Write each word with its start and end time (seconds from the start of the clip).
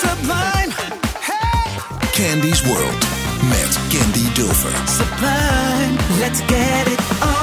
Sublime, 0.00 0.72
Candy's 2.12 2.62
World 2.68 3.00
met 3.48 3.72
Candy 3.90 4.28
Dulfer. 4.34 4.74
sublime, 4.86 5.96
let's 6.20 6.40
get 6.42 6.86
it 6.88 7.00
on. 7.22 7.35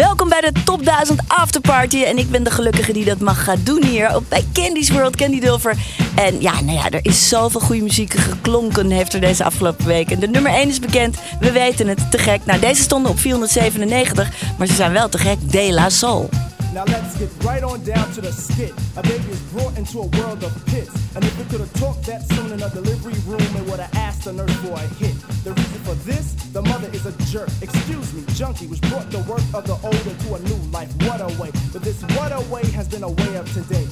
Welkom 0.00 0.28
bij 0.28 0.40
de 0.40 0.52
Top 0.64 0.84
1000 0.84 1.20
Afterparty. 1.26 2.02
En 2.02 2.18
ik 2.18 2.30
ben 2.30 2.42
de 2.42 2.50
gelukkige 2.50 2.92
die 2.92 3.04
dat 3.04 3.18
mag 3.18 3.44
gaan 3.44 3.60
doen 3.64 3.84
hier 3.84 4.16
op 4.16 4.24
bij 4.28 4.44
Candy's 4.52 4.90
World, 4.90 5.16
Candy 5.16 5.40
Dulfer. 5.40 5.76
En 6.14 6.40
ja, 6.40 6.60
nou 6.60 6.78
ja, 6.78 6.90
er 6.90 7.00
is 7.02 7.28
zoveel 7.28 7.60
goede 7.60 7.82
muziek 7.82 8.14
geklonken 8.14 8.90
heeft 8.90 9.14
er 9.14 9.20
deze 9.20 9.44
afgelopen 9.44 9.86
week. 9.86 10.10
En 10.10 10.20
de 10.20 10.28
nummer 10.28 10.52
1 10.52 10.68
is 10.68 10.80
bekend, 10.80 11.16
we 11.40 11.52
weten 11.52 11.88
het, 11.88 12.10
te 12.10 12.18
gek. 12.18 12.40
Nou, 12.44 12.60
deze 12.60 12.82
stonden 12.82 13.10
op 13.10 13.18
497, 13.18 14.30
maar 14.58 14.66
ze 14.66 14.74
zijn 14.74 14.92
wel 14.92 15.08
te 15.08 15.18
gek. 15.18 15.50
De 15.50 15.72
La 15.72 15.88
Soul. 15.88 16.28
Now 16.72 16.84
let's 16.84 17.18
get 17.18 17.30
right 17.42 17.64
on 17.64 17.82
down 17.82 18.12
to 18.12 18.20
the 18.20 18.30
skit. 18.30 18.72
A 18.96 19.02
baby 19.02 19.30
is 19.30 19.42
brought 19.50 19.76
into 19.76 19.98
a 19.98 20.06
world 20.18 20.44
of 20.44 20.54
pits. 20.66 20.94
And 21.16 21.24
if 21.24 21.36
we 21.36 21.44
could 21.44 21.58
have 21.58 21.72
talked 21.74 22.06
that 22.06 22.22
soon 22.28 22.52
in 22.52 22.62
a 22.62 22.70
delivery 22.70 23.18
room, 23.26 23.42
it 23.42 23.68
would 23.68 23.80
have 23.80 23.92
asked 23.94 24.24
the 24.24 24.32
nurse 24.32 24.54
for 24.62 24.74
a 24.74 24.86
hit. 25.02 25.14
The 25.42 25.50
reason 25.50 25.80
for 25.82 25.94
this, 26.06 26.34
the 26.52 26.62
mother 26.62 26.88
is 26.92 27.06
a 27.06 27.12
jerk. 27.26 27.48
Excuse 27.60 28.14
me, 28.14 28.22
junkie, 28.34 28.68
which 28.68 28.80
brought 28.82 29.10
the 29.10 29.18
work 29.26 29.42
of 29.52 29.66
the 29.66 29.74
old 29.82 30.06
into 30.06 30.34
a 30.34 30.38
new 30.46 30.70
life. 30.70 30.94
What 31.02 31.20
a 31.20 31.26
way. 31.42 31.50
But 31.72 31.82
this 31.82 32.02
what 32.14 32.30
a 32.30 32.40
way 32.52 32.64
has 32.70 32.86
been 32.86 33.02
a 33.02 33.10
way 33.10 33.34
of 33.34 33.52
today. 33.52 33.86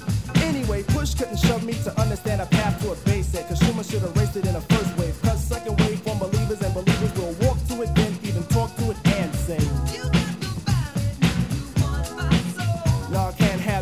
Anyway, 0.46 0.84
push 0.84 1.14
couldn't 1.14 1.38
shove 1.38 1.64
me 1.64 1.72
to 1.82 2.00
understand 2.00 2.40
a 2.40 2.46
path 2.46 2.80
to 2.82 2.92
a 2.92 2.96
basic. 3.04 3.48
Cause 3.48 3.58
Schumann 3.58 3.84
should 3.84 4.02
have 4.02 4.16
raced 4.16 4.36
it 4.36 4.46
in 4.46 4.54
a 4.54 4.60
first 4.60 4.96
wave. 4.98 5.20
Cause 5.22 5.42
second 5.42 5.80
wave 5.80 6.00
from 6.02 6.18
believers 6.20 6.62
and 6.62 6.72
believers 6.72 6.87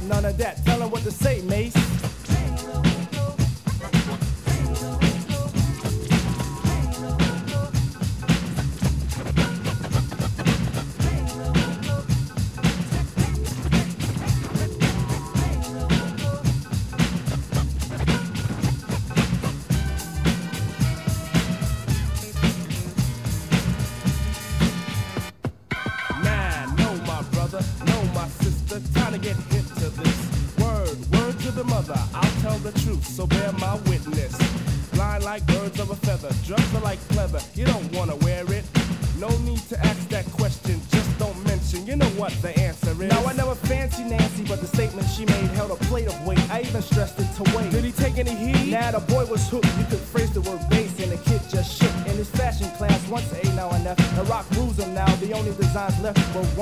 none 0.08 0.24
of 0.24 0.38
that. 0.38 0.64
Tell 0.64 0.80
him 0.80 0.90
what 0.90 1.02
to 1.02 1.10
say, 1.10 1.42
Mace. 1.42 1.85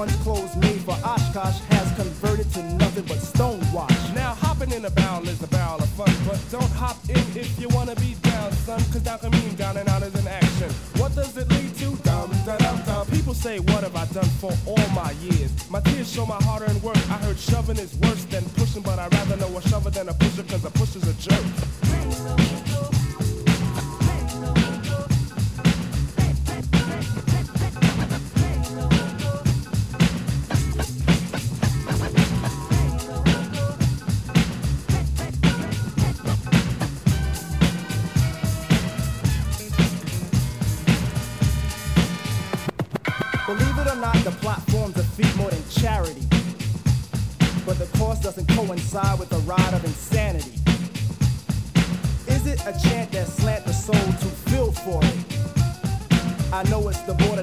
one's 0.04 0.16
clothes 0.22 0.43
coincide 48.94 49.18
with 49.18 49.28
the 49.28 49.38
ride 49.38 49.74
of 49.74 49.84
insanity. 49.84 50.52
Is 52.28 52.46
it 52.46 52.60
a 52.66 52.72
chant 52.80 53.10
that 53.12 53.26
slant 53.26 53.64
the 53.64 53.72
soul 53.72 53.94
to 53.94 54.28
feel 54.50 54.72
for 54.72 55.00
it? 55.02 56.52
I 56.52 56.62
know 56.70 56.88
it's 56.88 57.00
the 57.02 57.14
border 57.14 57.42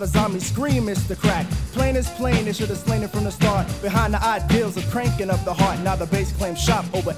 How 0.00 0.06
the 0.06 0.12
zombies 0.12 0.46
scream, 0.46 0.88
it's 0.88 1.02
the 1.02 1.14
crack. 1.14 1.46
Plain 1.72 1.94
is 1.94 2.08
plain, 2.08 2.46
they 2.46 2.54
should 2.54 2.70
have 2.70 2.78
slain 2.78 3.02
it 3.02 3.10
from 3.10 3.24
the 3.24 3.30
start. 3.30 3.66
Behind 3.82 4.14
the 4.14 4.24
ideals 4.24 4.78
of 4.78 4.88
cranking 4.88 5.28
up 5.28 5.44
the 5.44 5.52
heart. 5.52 5.78
Now 5.80 5.94
the 5.94 6.06
bass 6.06 6.32
claims 6.32 6.58
shop 6.58 6.86
over 6.94 7.14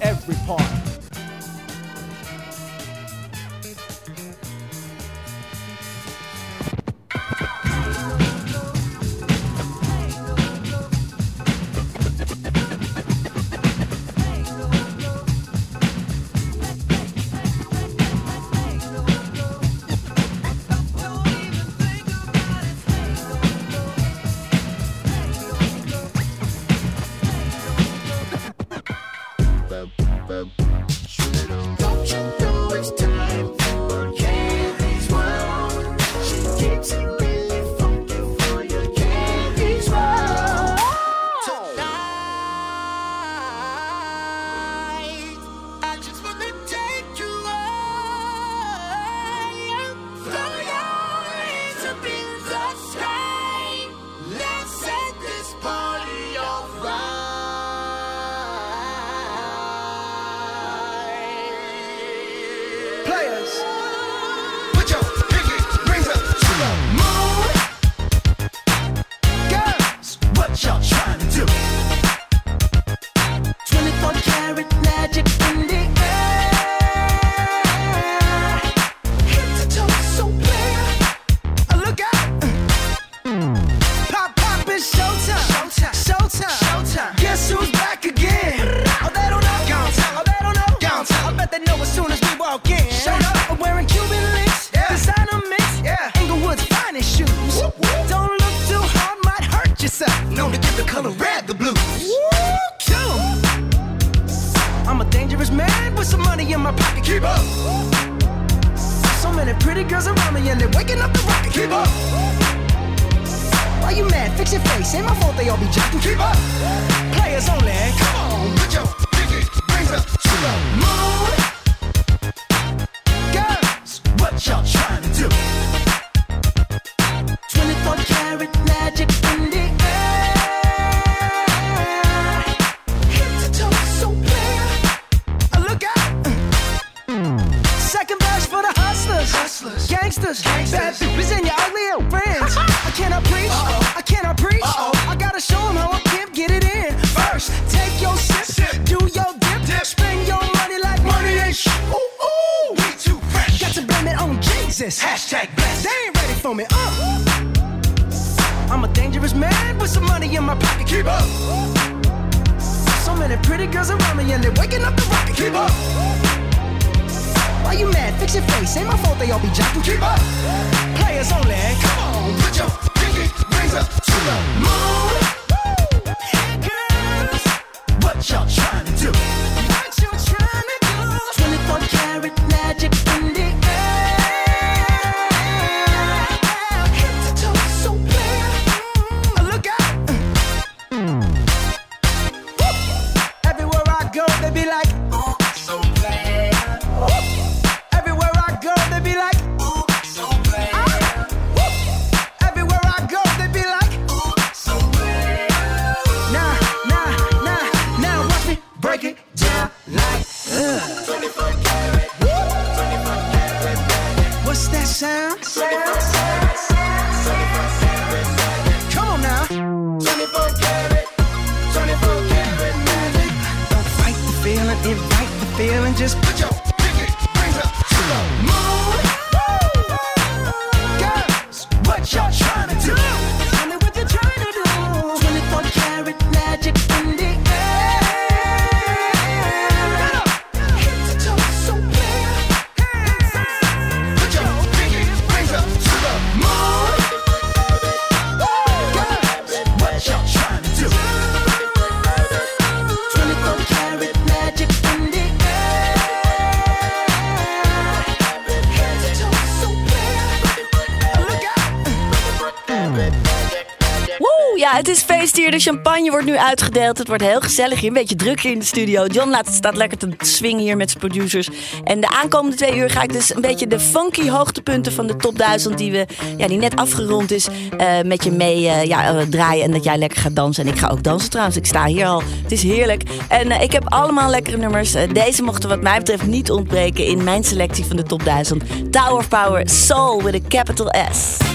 champagne 265.63 266.11
wordt 266.11 266.27
nu 266.27 266.37
uitgedeeld. 266.37 266.99
Het 266.99 267.09
wordt 267.09 267.23
heel 267.23 267.41
gezellig 267.41 267.81
hier. 267.81 267.89
Een 267.89 267.95
beetje 267.95 268.15
druk 268.15 268.41
hier 268.41 268.53
in 268.53 268.59
de 268.59 268.65
studio. 268.65 269.07
John 269.07 269.31
laat, 269.31 269.49
staat 269.53 269.77
lekker 269.77 269.99
te 269.99 270.09
swingen 270.19 270.61
hier 270.61 270.77
met 270.77 270.91
zijn 270.91 271.09
producers. 271.09 271.49
En 271.85 272.01
de 272.01 272.09
aankomende 272.09 272.57
twee 272.57 272.77
uur 272.77 272.91
ga 272.91 273.03
ik 273.03 273.13
dus 273.13 273.35
een 273.35 273.41
beetje 273.41 273.67
de 273.67 273.81
funky 273.81 274.29
hoogtepunten 274.29 274.93
van 274.93 275.07
de 275.07 275.17
top 275.17 275.39
1000... 275.39 275.79
die, 275.79 275.93
we, 275.93 276.07
ja, 276.37 276.47
die 276.47 276.59
net 276.59 276.77
afgerond 276.77 277.31
is, 277.31 277.49
eh, 277.79 278.01
met 278.05 278.25
je 278.25 278.31
mee 278.31 278.69
eh, 278.69 278.85
ja, 278.85 279.09
eh, 279.09 279.27
draaien. 279.27 279.65
En 279.65 279.71
dat 279.71 279.85
jij 279.85 279.99
lekker 279.99 280.21
gaat 280.21 280.37
dansen. 280.37 280.67
En 280.67 280.73
ik 280.73 280.79
ga 280.79 280.89
ook 280.89 281.03
dansen 281.03 281.31
trouwens. 281.31 281.57
Ik 281.57 281.67
sta 281.67 281.85
hier 281.85 282.07
al. 282.07 282.23
Het 282.43 282.53
is 282.53 282.63
heerlijk. 282.63 283.03
En 283.29 283.51
ik 283.61 283.73
heb 283.73 283.85
allemaal 283.89 284.31
lekkere 284.31 284.57
nummers. 284.57 284.95
deze 285.13 285.43
mochten 285.43 285.69
wat 285.69 285.83
mij 285.83 285.99
betreft 285.99 286.27
niet 286.27 286.51
ontbreken 286.51 287.07
in 287.07 287.25
mijn 287.25 287.45
selectie 287.45 287.85
van 287.85 287.97
de 287.97 288.03
top 288.03 288.25
1000. 288.25 288.65
Tower 288.91 289.29
Power 289.29 289.69
Soul 289.69 290.23
with 290.23 290.35
a 290.35 290.49
capital 290.49 290.95
S. 291.13 291.52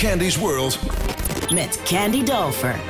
Candy's 0.00 0.38
World 0.38 0.78
met 1.52 1.78
Candy 1.84 2.22
Dover. 2.22 2.89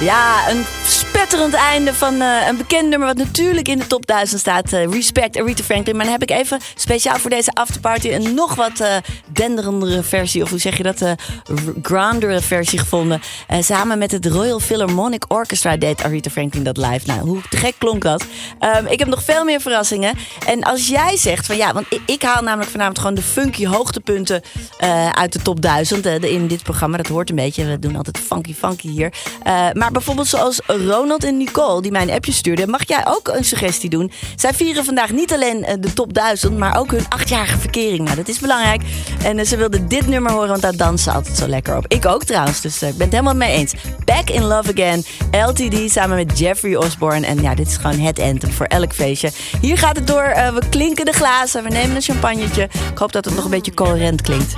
Ja, 0.00 0.50
een 0.50 0.64
spetterend 0.84 1.54
einde 1.54 1.94
van 1.94 2.20
eh, 2.20 2.46
een 2.48 2.56
bekend 2.56 2.88
nummer 2.88 3.08
wat 3.08 3.16
natuurlijk 3.16 3.68
in 3.68 3.78
de 3.78 3.86
top 3.86 4.06
1000 4.06 4.40
staat. 4.40 4.72
eh, 4.72 4.86
Respect, 4.86 5.36
Aretha 5.36 5.62
Franklin. 5.64 5.96
Maar 5.96 6.04
dan 6.04 6.12
heb 6.12 6.22
ik 6.22 6.30
even 6.30 6.60
speciaal 6.74 7.18
voor 7.18 7.30
deze 7.30 7.50
afterparty 7.52 8.08
een 8.08 8.34
nog 8.34 8.54
wat 8.54 8.80
eh 8.80 8.96
denderendere 9.32 10.02
versie, 10.02 10.42
of 10.42 10.50
hoe 10.50 10.58
zeg 10.58 10.76
je 10.76 10.82
dat, 10.82 11.00
eh 11.02 11.10
r- 11.10 11.70
grandere 11.82 12.40
versie 12.40 12.78
gevonden. 12.78 13.20
Eh, 13.46 13.58
samen 13.62 13.98
met 13.98 14.10
het 14.10 14.26
Royal 14.26 14.60
Philharmonic 14.60 15.24
Orchestra 15.32 15.76
deed 15.76 16.02
Aretha 16.02 16.30
Franklin 16.30 16.62
dat 16.62 16.76
live. 16.76 17.00
Nou, 17.06 17.20
hoe 17.20 17.40
gek 17.50 17.74
klonk 17.78 18.02
dat? 18.02 18.24
Ehm, 18.58 18.86
ik 18.86 18.98
heb 18.98 19.08
nog 19.08 19.22
veel 19.22 19.44
meer 19.44 19.60
verrassingen. 19.60 20.14
En 20.46 20.62
als 20.62 20.86
jij 20.88 21.16
zegt 21.16 21.46
van 21.46 21.56
ja, 21.56 21.72
want 21.72 21.86
ik, 22.06 22.22
haal 22.22 22.42
namelijk 22.42 22.70
vanavond 22.70 22.98
gewoon 22.98 23.14
de 23.14 23.22
funky 23.22 23.66
hoogtepunten 23.66 24.42
eh, 24.78 25.08
uit 25.10 25.32
de 25.32 25.42
top 25.42 25.62
1000 25.62 26.06
eh, 26.06 26.20
de- 26.20 26.30
in 26.32 26.46
dit 26.46 26.62
programma. 26.62 26.96
Dat 26.96 27.06
hoort 27.06 27.30
een 27.30 27.36
beetje. 27.36 27.64
We 27.64 27.78
doen 27.78 27.96
altijd 27.96 28.18
funky 28.18 28.54
funky 28.54 28.88
hier. 28.88 29.12
Eh, 29.42 29.66
maar 29.72 29.92
bijvoorbeeld 29.92 30.26
zoals 30.28 30.60
Ronald 30.66 31.24
en 31.24 31.36
Nicole, 31.36 31.82
die 31.82 31.90
mij 31.92 32.02
een 32.02 32.10
appje 32.10 32.32
stuurden, 32.32 32.70
mag 32.70 32.88
jij 32.88 33.06
ook 33.06 33.28
een 33.28 33.44
suggestie 33.44 33.90
doen? 33.90 34.12
Zij 34.36 34.54
vieren 34.54 34.84
vandaag 34.84 35.10
niet 35.10 35.32
alleen 35.32 35.64
eh, 35.64 35.74
de 35.80 35.92
top 35.92 36.14
1000, 36.14 36.58
maar 36.58 36.78
ook 36.78 36.90
hun 36.90 37.06
achtjarige 37.08 37.58
verkering. 37.58 38.04
Nou, 38.04 38.16
dat 38.16 38.28
is 38.28 38.38
belangrijk. 38.38 38.82
En 39.30 39.38
eh, 39.38 39.44
ze 39.46 39.56
wilden 39.56 39.88
dit 39.88 40.06
nummer 40.06 40.32
horen, 40.32 40.48
want 40.48 40.62
daar 40.62 40.76
dansen 40.76 41.10
ze 41.10 41.16
altijd 41.16 41.36
zo 41.36 41.46
lekker 41.46 41.76
op. 41.76 41.84
Ik 41.88 42.06
ook 42.06 42.24
trouwens, 42.24 42.60
dus 42.60 42.82
eh, 42.82 42.88
ik 42.88 42.94
ben 42.96 43.04
het 43.04 43.12
helemaal 43.12 43.34
mee 43.36 43.52
eens. 43.56 43.74
Back 44.04 44.30
in 44.30 44.42
Love 44.42 44.72
Again, 44.72 45.04
LTD 45.46 45.90
samen 45.90 46.16
met 46.16 46.38
Jeffrey 46.38 46.76
Osborne. 46.76 47.26
En 47.26 47.42
ja, 47.42 47.54
dit 47.54 47.66
is 47.66 47.76
gewoon 47.76 47.98
het 47.98 48.18
anthem 48.18 48.50
voor 48.50 48.66
elk 48.66 48.92
feestje. 48.92 49.30
Hier 49.60 49.78
gaat 49.78 49.96
het 49.96 50.06
door. 50.06 50.22
eh, 50.22 50.54
we 50.54 50.62
klinken 50.70 51.04
de 51.04 51.12
glazen, 51.12 51.62
we 51.62 51.68
nemen 51.68 51.96
een 51.96 52.02
champagnetje. 52.02 52.62
Ik 52.62 52.98
hoop 52.98 53.12
dat 53.12 53.24
het 53.24 53.34
nog 53.34 53.44
een 53.44 53.50
beetje 53.50 53.74
coherent 53.74 54.22
klinkt. 54.22 54.54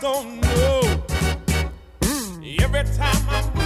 Just 0.00 0.02
don't 0.02 0.40
know. 0.40 0.80
Every 2.60 2.84
time 2.96 3.28
I 3.28 3.57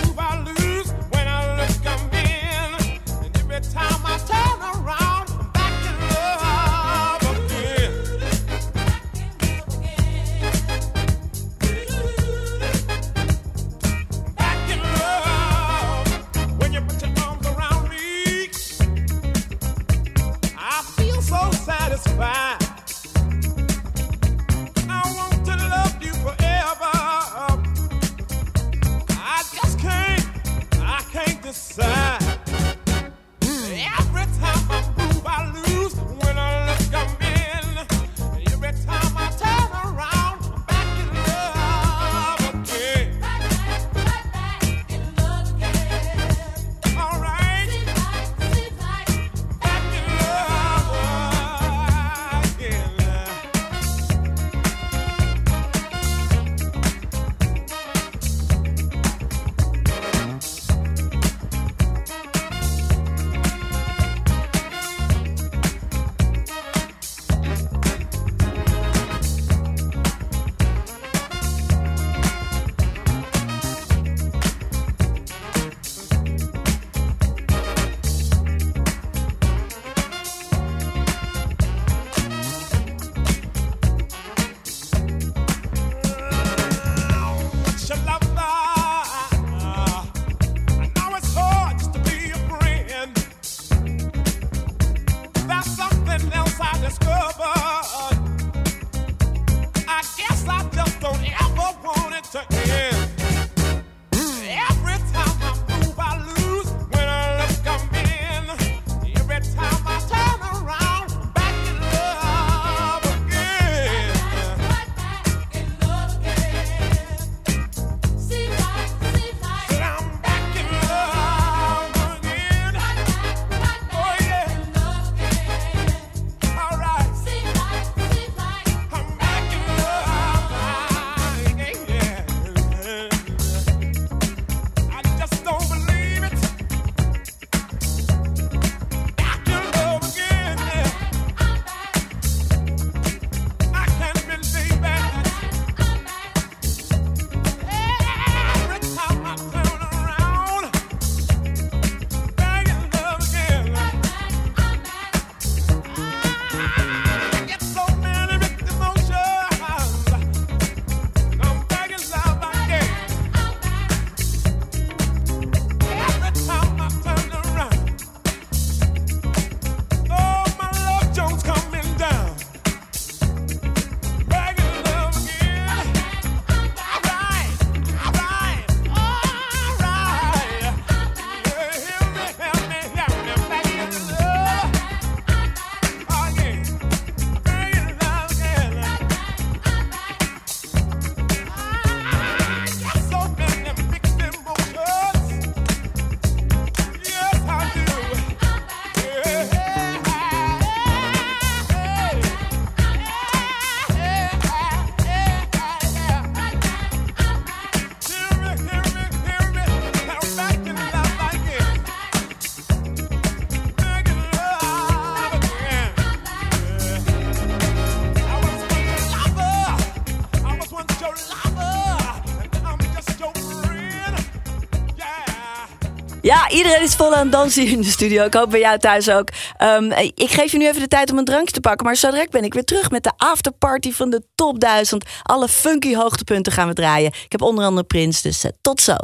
iedereen 226.73 226.91
is 226.91 226.97
vol 226.97 227.15
aan 227.15 227.23
het 227.23 227.33
dansen 227.33 227.67
in 227.67 227.81
de 227.81 227.91
studio. 227.91 228.25
Ik 228.25 228.35
hoop 228.35 228.51
bij 228.51 228.61
jou 228.61 228.79
thuis 228.79 229.11
ook. 229.11 229.29
Ehm, 229.57 229.91
ik 230.15 230.31
geef 230.31 230.53
je 230.53 230.59
nu 230.59 230.67
even 230.67 230.81
de 230.81 230.89
tijd 230.89 231.11
om 231.11 231.19
een 231.19 231.25
drankje 231.25 231.53
te 231.55 231.61
pakken. 231.61 231.87
Maar 231.87 231.97
zo 231.97 232.11
ben 232.31 232.45
ik 232.45 232.55
weer 232.55 232.65
terug 232.65 232.91
met 232.91 233.03
de 233.03 233.13
afterparty 233.17 233.93
van 233.93 234.11
de 234.11 234.23
top 234.35 234.61
1000. 234.61 235.05
Alle 235.23 235.49
funky 235.49 235.95
hoogtepunten 235.95 236.53
gaan 236.53 236.69
we 236.69 236.75
draaien. 236.75 237.13
Ik 237.25 237.33
heb 237.33 237.43
onder 237.43 237.65
andere 237.65 237.87
Prins, 237.87 238.23
dus 238.23 238.45
eh, 238.45 238.51
tot 238.61 238.81
zo. 238.81 238.97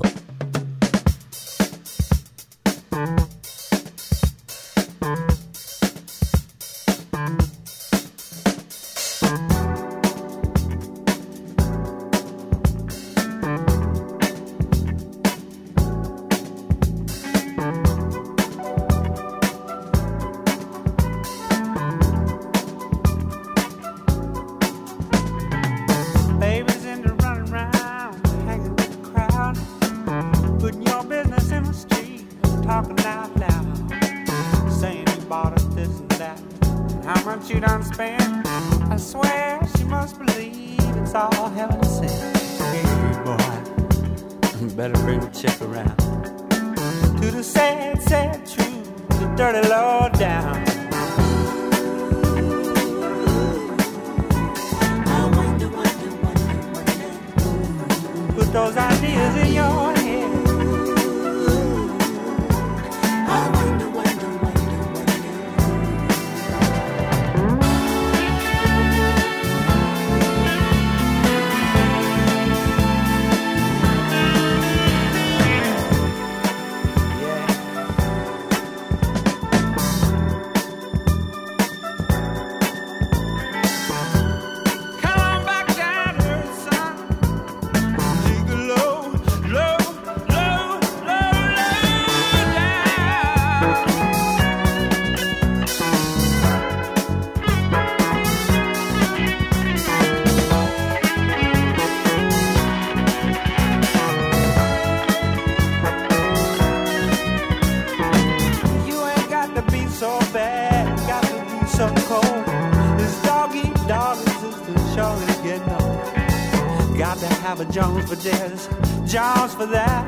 For 119.59 119.66
that. 119.66 120.07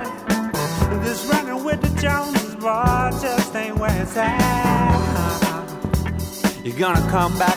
This 1.02 1.26
running 1.26 1.64
with 1.64 1.80
the 1.80 1.88
Joneses, 2.00 2.54
boy, 2.54 3.10
just 3.20 3.56
ain't 3.56 3.76
where 3.80 3.90
it's 4.00 4.16
at. 4.16 5.50
You're 6.62 6.78
gonna 6.78 7.04
come 7.10 7.36
back 7.36 7.49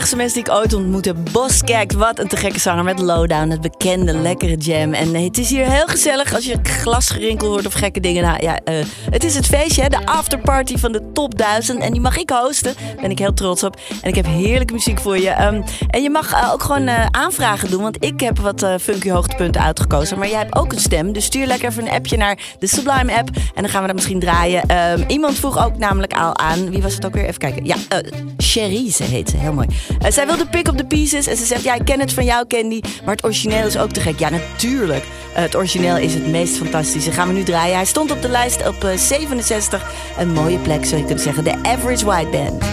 aardigste 0.00 0.22
mensen 0.22 0.44
die 0.44 0.52
ik 0.52 0.58
ooit 0.60 0.74
ontmoette. 0.74 1.14
Boskek, 1.32 1.92
wat 1.92 2.18
een 2.18 2.28
te 2.28 2.36
gekke 2.36 2.58
zanger 2.58 2.84
met 2.84 2.98
Lowdown. 2.98 3.50
Het 3.50 3.60
bekende, 3.60 4.12
lekkere 4.12 4.56
jam. 4.56 4.92
En 4.92 5.14
eh, 5.14 5.24
het 5.24 5.38
is 5.38 5.50
hier 5.50 5.70
heel 5.70 5.86
gezellig 5.86 6.34
als 6.34 6.44
je 6.44 6.58
glasgerinkel 6.62 7.48
hoort 7.48 7.66
of 7.66 7.72
gekke 7.72 8.00
dingen. 8.00 8.22
Nou, 8.22 8.42
ja, 8.42 8.58
eh, 8.64 8.74
het 9.10 9.24
is 9.24 9.34
het 9.34 9.46
feestje, 9.46 9.82
hè, 9.82 9.88
de 9.88 10.06
afterparty 10.06 10.76
van 10.76 10.92
de 10.92 11.02
top 11.12 11.38
1000. 11.38 11.82
En 11.82 11.92
die 11.92 12.00
mag 12.00 12.18
ik 12.18 12.30
hosten. 12.30 12.74
Daar 12.74 13.00
ben 13.00 13.10
ik 13.10 13.18
heel 13.18 13.34
trots 13.34 13.62
op. 13.62 13.80
En 14.02 14.08
ik 14.08 14.14
heb 14.14 14.26
heerlijke 14.26 14.72
muziek 14.72 15.00
voor 15.00 15.18
je. 15.18 15.28
Ehm, 15.28 15.62
en 15.88 16.02
je 16.02 16.10
mag 16.10 16.32
eh, 16.32 16.52
ook 16.52 16.62
gewoon 16.62 16.88
aanvragen 17.10 17.70
doen. 17.70 17.82
Want 17.82 18.04
ik 18.04 18.20
heb 18.20 18.38
wat 18.38 18.66
funky 18.80 19.10
hoogtepunten 19.10 19.62
uitgekozen. 19.62 20.18
Maar 20.18 20.28
jij 20.28 20.38
hebt 20.38 20.56
ook 20.56 20.72
een 20.72 20.80
stem. 20.80 21.12
Dus 21.12 21.24
stuur 21.24 21.46
lekker 21.46 21.68
even 21.68 21.86
een 21.86 21.92
appje 21.92 22.16
naar 22.16 22.38
de 22.58 22.66
Sublime 22.66 23.16
app. 23.16 23.28
En 23.54 23.62
dan 23.62 23.68
gaan 23.68 23.80
we 23.80 23.86
dat 23.86 23.96
misschien 23.96 24.20
draaien. 24.20 24.62
Ehm, 24.62 25.04
iemand 25.06 25.38
vroeg 25.38 25.64
ook 25.64 25.78
namelijk 25.78 26.12
al 26.12 26.36
aan. 26.36 26.70
Wie 26.70 26.82
was 26.82 26.94
het 26.94 27.06
ook 27.06 27.14
weer? 27.14 27.24
Even 27.24 27.38
kijken. 27.38 27.64
Ja, 27.64 27.76
Cherise 28.36 29.02
heet 29.02 29.28
ze. 29.28 29.36
Heel 29.36 29.52
mooi. 29.52 29.68
Eh, 29.98 30.10
zij 30.10 30.26
wilde 30.26 30.46
pick 30.46 30.68
up 30.68 30.76
the 30.76 30.84
pieces. 30.84 31.26
En 31.26 31.36
ze 31.36 31.44
zegt, 31.44 31.62
ja, 31.62 31.74
ik 31.74 31.84
ken 31.84 32.00
het 32.00 32.12
van 32.12 32.24
jou, 32.24 32.46
Candy. 32.46 32.80
Maar 33.04 33.14
het 33.14 33.24
origineel 33.24 33.66
is 33.66 33.78
ook 33.78 33.90
te 33.90 34.00
gek. 34.00 34.18
Ja, 34.18 34.28
natuurlijk. 34.28 35.04
Eh, 35.34 35.42
het 35.42 35.56
origineel 35.56 35.96
is 35.96 36.14
het 36.14 36.26
meest 36.26 36.56
fantastische. 36.56 37.12
Gaan 37.12 37.28
we 37.28 37.34
nu 37.34 37.42
draaien. 37.42 37.74
Hij 37.74 37.84
stond 37.84 38.10
op 38.10 38.22
de 38.22 38.28
lijst 38.28 38.68
op 38.68 38.84
eh, 38.84 38.96
67. 38.96 39.92
Een 40.18 40.32
mooie 40.32 40.58
plek, 40.58 40.84
zou 40.84 40.96
je 41.00 41.06
kunnen 41.06 41.24
zeggen. 41.24 41.44
De 41.44 41.54
Average 41.62 42.04
White 42.04 42.28
Band. 42.28 42.64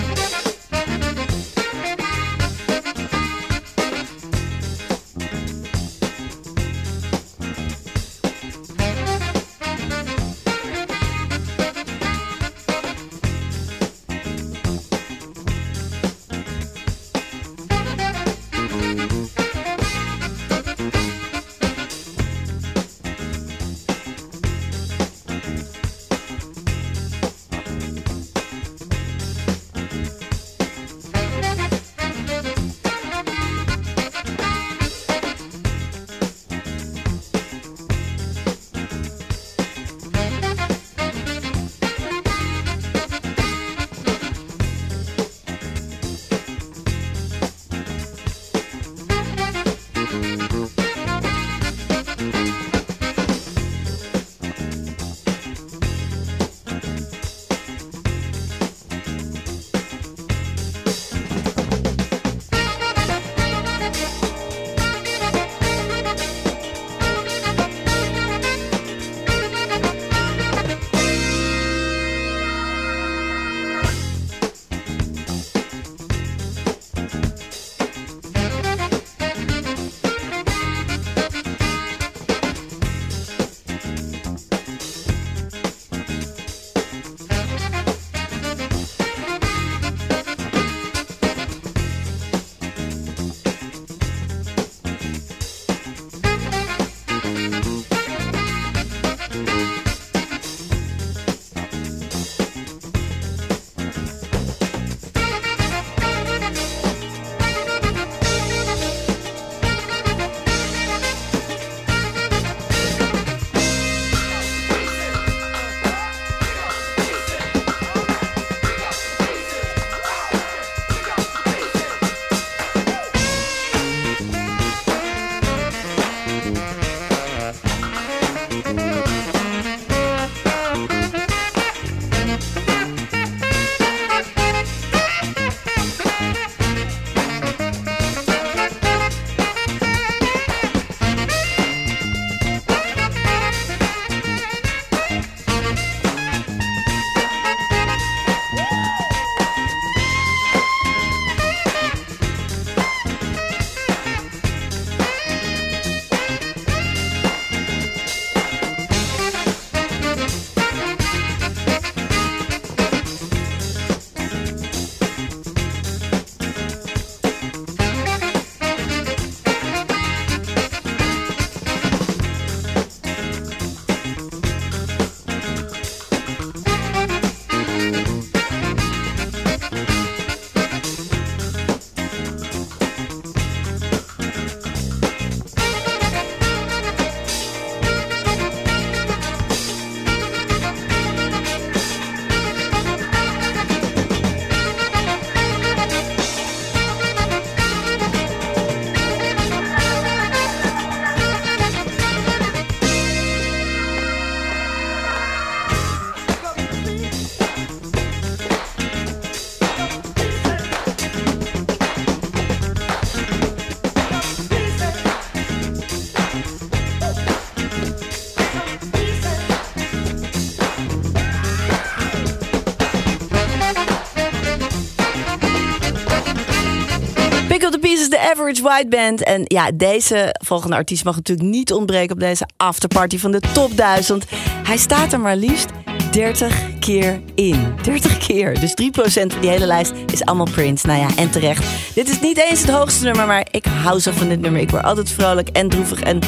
The 228.18 228.32
Average 228.32 228.62
White 228.62 228.88
Band. 228.88 229.24
En 229.24 229.42
ja, 229.44 229.72
deze 229.74 230.36
volgende 230.46 230.76
artiest 230.76 231.04
mag 231.04 231.16
natuurlijk 231.16 231.50
niet 231.50 231.74
ontbreken 231.74 232.14
op 232.14 232.20
deze 232.20 232.48
afterparty 232.58 233.18
van 233.18 233.32
de 233.32 233.40
top 233.40 233.78
1000. 233.78 234.26
Hij 234.64 234.78
staat 234.78 235.14
er 235.14 235.20
maar 235.20 235.36
liefst 235.36 235.70
30 236.12 236.80
keer 236.80 237.22
in. 237.36 237.74
30 237.84 238.18
keer. 238.28 238.60
Dus 238.60 238.72
3% 238.72 238.74
van 238.94 239.42
die 239.42 239.50
hele 239.50 239.66
lijst 239.66 239.94
is 240.12 240.26
allemaal 240.26 240.50
Prince. 240.52 240.88
Nou 240.88 241.00
ja, 241.00 241.08
en 241.18 241.32
terecht. 241.32 241.66
Dit 241.96 242.10
is 242.10 242.20
niet 242.20 242.38
eens 242.38 242.62
het 242.62 242.70
hoogste 242.70 243.04
nummer, 243.04 243.28
maar 243.28 243.48
ik 243.52 243.66
hou 243.66 244.00
zo 244.00 244.12
van 244.12 244.30
dit 244.30 244.40
nummer. 244.40 244.62
Ik 244.62 244.70
word 244.70 244.84
altijd 244.84 245.12
vrolijk 245.12 245.50
en 245.50 245.70
droevig 245.70 246.02
en 246.02 246.20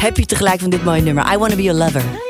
happy 0.00 0.24
tegelijk 0.24 0.60
van 0.60 0.70
dit 0.70 0.84
mooie 0.84 1.02
nummer. 1.02 1.32
I 1.32 1.36
Wanna 1.36 1.56
Be 1.56 1.62
Your 1.62 1.78
Lover. 1.78 2.29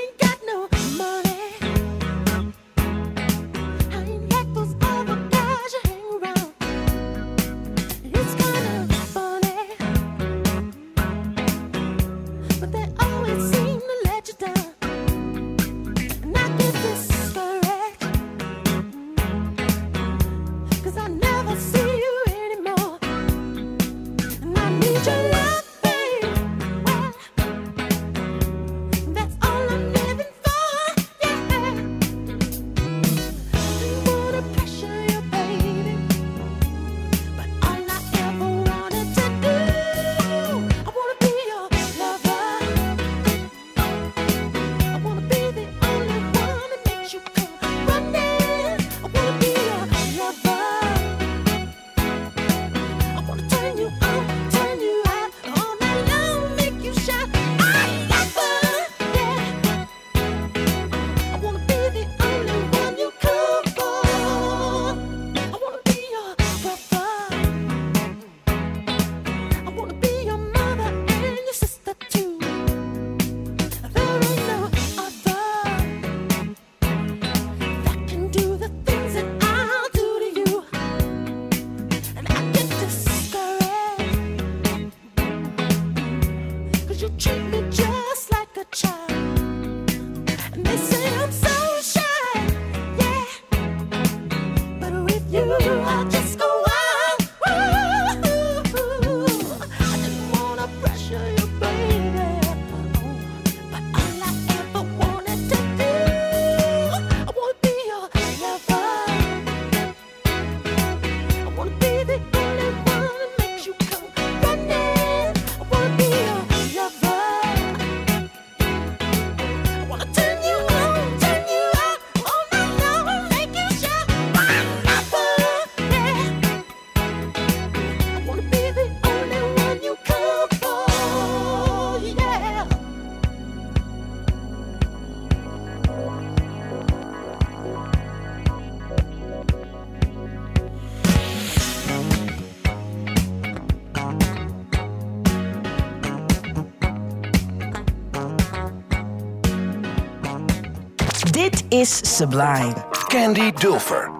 is 151.80 151.88
sublime. 151.88 152.74
Candy 153.08 153.50
Dulfer. 153.52 154.10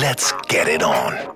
Let's 0.00 0.32
get 0.48 0.66
it 0.66 0.82
on. 0.82 1.33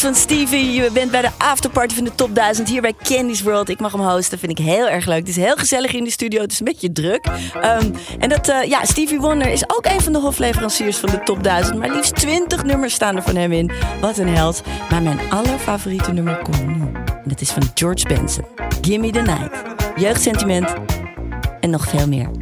van 0.00 0.14
Stevie. 0.14 0.72
Je 0.72 0.90
bent 0.92 1.10
bij 1.10 1.20
de 1.20 1.30
afterparty 1.38 1.94
van 1.94 2.04
de 2.04 2.14
top 2.14 2.34
1000 2.34 2.68
hier 2.68 2.80
bij 2.80 2.94
Candy's 3.02 3.42
World. 3.42 3.68
Ik 3.68 3.80
mag 3.80 3.92
hem 3.92 4.00
hosten, 4.00 4.38
vind 4.38 4.58
ik 4.58 4.64
heel 4.64 4.88
erg 4.88 5.06
leuk. 5.06 5.18
Het 5.18 5.28
is 5.28 5.36
heel 5.36 5.56
gezellig 5.56 5.92
in 5.92 6.04
de 6.04 6.10
studio, 6.10 6.40
het 6.40 6.52
is 6.52 6.58
een 6.58 6.64
beetje 6.64 6.92
druk. 6.92 7.26
Ehm, 7.60 7.90
en 8.18 8.28
dat, 8.28 8.48
eh, 8.48 8.62
ja, 8.62 8.84
Stevie 8.84 9.20
Wonder 9.20 9.48
is 9.48 9.70
ook 9.70 9.86
een 9.86 10.00
van 10.00 10.12
de 10.12 10.18
hofleveranciers 10.18 10.96
van 10.96 11.10
de 11.10 11.22
top 11.22 11.42
1000. 11.42 11.78
Maar 11.78 11.90
liefst 11.90 12.14
20 12.14 12.64
nummers 12.64 12.94
staan 12.94 13.16
er 13.16 13.22
van 13.22 13.36
hem 13.36 13.52
in. 13.52 13.70
Wat 14.00 14.18
een 14.18 14.28
held. 14.28 14.62
Maar 14.90 15.02
mijn 15.02 15.20
allerfavoriete 15.30 16.12
nummer 16.12 16.42
komt 16.42 16.66
nu. 16.66 16.80
En 17.04 17.24
dat 17.24 17.40
is 17.40 17.50
van 17.50 17.62
George 17.74 18.08
Benson. 18.08 18.44
Gimme 18.80 19.10
the 19.10 19.20
Night. 19.20 19.62
Jeugdsentiment 19.96 20.74
en 21.60 21.70
nog 21.70 21.88
veel 21.88 22.08
meer. 22.08 22.41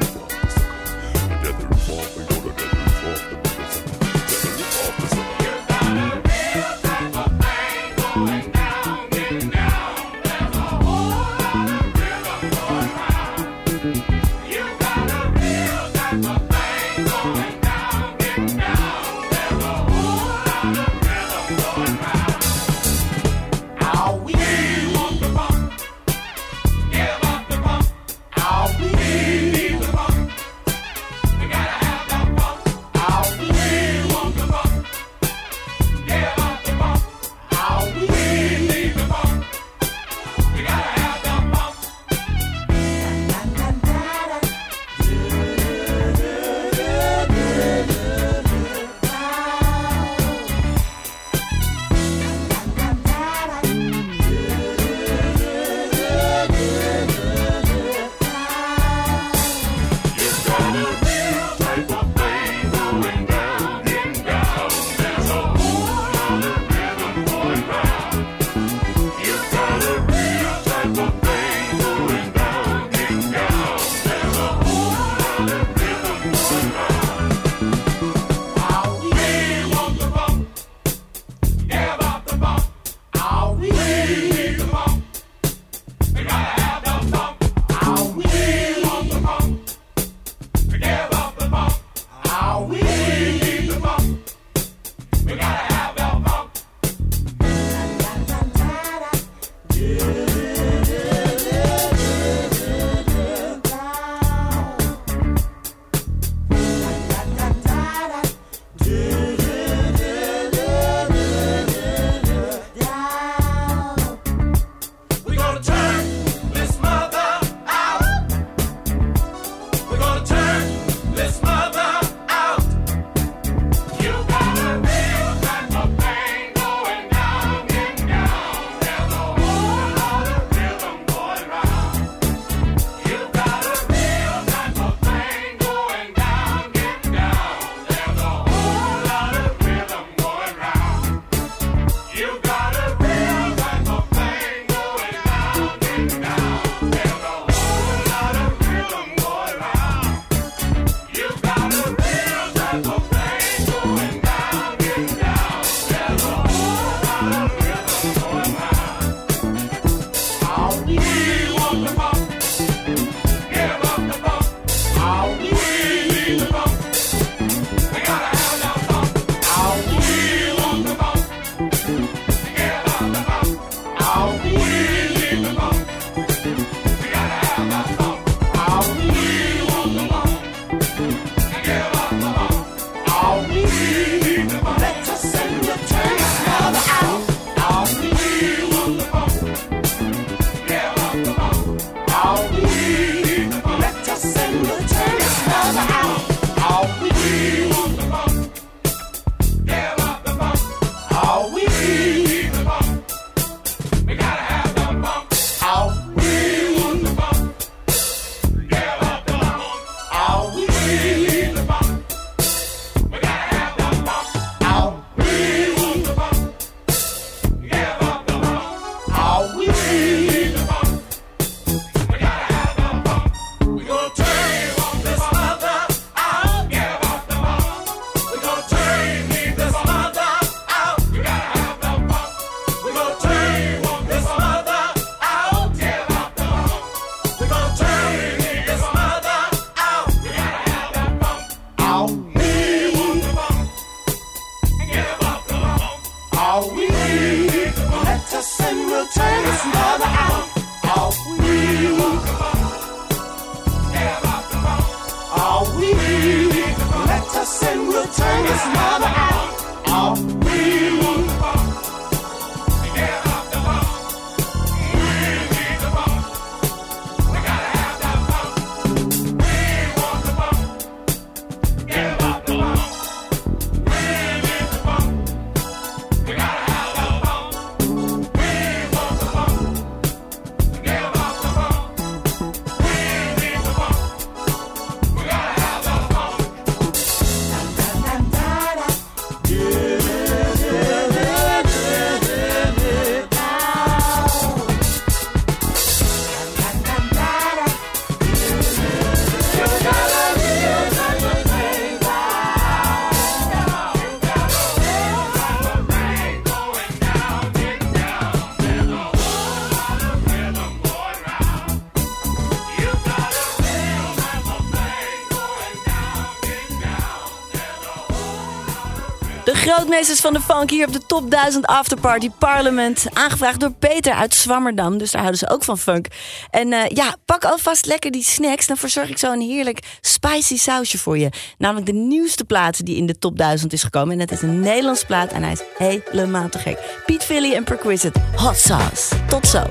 De 319.91 319.97
grootmeesters 319.97 320.31
van 320.31 320.41
de 320.41 320.53
funk 320.53 320.69
hier 320.69 320.87
op 320.87 320.93
de 320.93 321.05
Top 321.05 321.31
1000 321.31 321.65
Afterparty 321.65 322.29
Parliament. 322.29 323.05
Aangevraagd 323.13 323.59
door 323.59 323.71
Peter 323.71 324.13
uit 324.13 324.33
Zwammerdam. 324.33 324.97
Dus 324.97 325.11
daar 325.11 325.21
houden 325.21 325.39
ze 325.39 325.49
ook 325.49 325.63
van 325.63 325.77
funk. 325.77 326.07
En 326.49 326.73
eh, 326.73 326.89
ja, 326.89 327.15
pak 327.25 327.45
alvast 327.45 327.85
lekker 327.85 328.11
die 328.11 328.23
snacks. 328.23 328.67
Dan 328.67 328.77
verzorg 328.77 329.09
ik 329.09 329.17
zo 329.17 329.31
een 329.31 329.41
heerlijk 329.41 329.97
spicy 330.01 330.57
sausje 330.57 330.97
voor 330.97 331.17
je. 331.17 331.29
Namelijk 331.57 331.85
de 331.85 331.93
nieuwste 331.93 332.43
plaat 332.43 332.85
die 332.85 332.95
in 332.95 333.05
de 333.05 333.17
Top 333.17 333.37
1000 333.37 333.73
is 333.73 333.83
gekomen. 333.83 334.13
En 334.13 334.19
het 334.19 334.31
is 334.31 334.41
een 334.41 334.59
Nederlands 334.59 335.03
plaat 335.03 335.31
en 335.31 335.43
hij 335.43 335.51
is 335.51 335.63
helemaal 335.77 336.49
te 336.49 336.59
gek. 336.59 337.01
Piet 337.05 337.23
Philly 337.23 337.53
en 337.53 337.63
Perquisite. 337.63 338.19
Hot 338.35 338.57
sauce. 338.57 339.15
Tot 339.27 339.47
zo. 339.47 339.63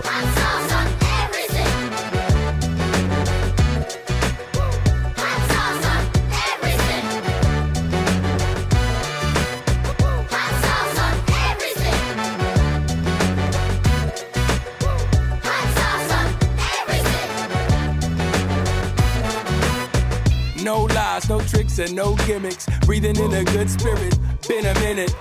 And 21.81 21.95
no 21.95 22.15
gimmicks. 22.27 22.67
Breathing 22.87 23.17
in 23.17 23.33
a 23.33 23.45
good 23.45 23.71
spirit. 23.71 24.19
Been 24.49 24.67
a 24.67 24.75
minute. 24.81 25.13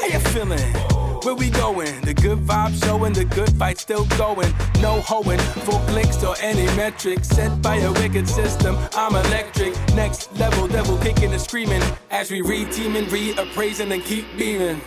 How 0.00 0.06
you 0.06 0.18
feeling? 0.18 0.74
Where 1.22 1.34
we 1.34 1.50
going? 1.50 2.00
The 2.00 2.14
good 2.14 2.38
vibe 2.38 2.74
showing, 2.84 3.12
the 3.12 3.24
good 3.24 3.50
fight 3.50 3.78
still 3.78 4.06
going. 4.18 4.52
No 4.80 5.00
hoeing, 5.02 5.38
full 5.38 5.78
blinks 5.86 6.22
or 6.24 6.34
any 6.40 6.66
metric. 6.76 7.24
Set 7.24 7.62
by 7.62 7.76
a 7.76 7.92
wicked 7.92 8.28
system, 8.28 8.76
I'm 8.94 9.14
electric. 9.14 9.74
Next 9.94 10.36
level, 10.38 10.66
devil 10.66 10.98
kicking 10.98 11.32
and 11.32 11.40
screaming. 11.40 11.82
As 12.10 12.30
we 12.30 12.40
re-teaming, 12.42 13.06
reappraising, 13.06 13.92
and 13.92 14.02
keep 14.02 14.26
beaming. 14.36 14.80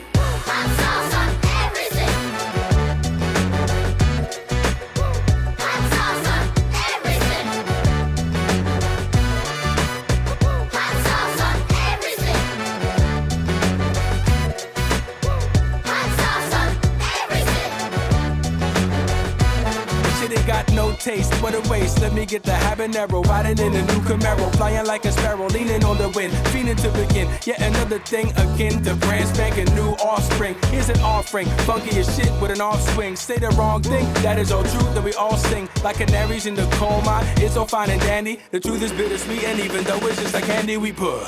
Taste, 21.06 21.32
what 21.36 21.54
a 21.54 21.62
waste. 21.70 22.02
Let 22.02 22.14
me 22.14 22.26
get 22.26 22.42
the 22.42 22.58
habanero, 22.66 23.24
riding 23.28 23.60
in 23.64 23.76
a 23.76 23.82
new 23.86 24.02
Camaro, 24.10 24.52
flying 24.56 24.88
like 24.88 25.06
a 25.06 25.12
sparrow, 25.12 25.48
leaning 25.48 25.84
on 25.86 25.98
the 26.00 26.10
wind, 26.10 26.34
feeling 26.50 26.76
to 26.78 26.90
begin. 26.90 27.28
Yet 27.46 27.62
another 27.62 28.00
thing 28.00 28.32
again, 28.46 28.84
to 28.84 28.96
brand 28.96 29.28
spanking 29.30 29.70
new 29.76 29.92
offspring. 30.12 30.56
Here's 30.72 30.90
an 30.90 31.00
offering, 31.02 31.48
funky 31.70 32.00
as 32.00 32.08
shit 32.16 32.32
with 32.42 32.50
an 32.50 32.60
off 32.60 32.82
swing. 32.94 33.16
Say 33.16 33.38
the 33.38 33.50
wrong 33.50 33.84
thing, 33.84 34.06
that 34.26 34.40
is 34.40 34.52
all 34.52 34.64
true. 34.64 34.90
That 34.96 35.04
we 35.04 35.14
all 35.14 35.38
sing 35.38 35.70
like 35.84 35.98
canaries 35.98 36.48
in 36.48 36.56
the 36.56 36.68
coal 36.80 37.02
mine. 37.04 37.26
It's 37.38 37.56
all 37.56 37.68
fine 37.68 37.92
and 37.92 38.02
dandy. 38.02 38.40
The 38.50 38.60
truth 38.60 38.82
is 38.82 38.92
bittersweet, 38.92 39.44
and 39.44 39.60
even 39.60 39.84
though 39.84 40.08
it's 40.08 40.20
just 40.20 40.34
like 40.34 40.46
candy, 40.46 40.78
we 40.78 40.92
put 40.92 41.22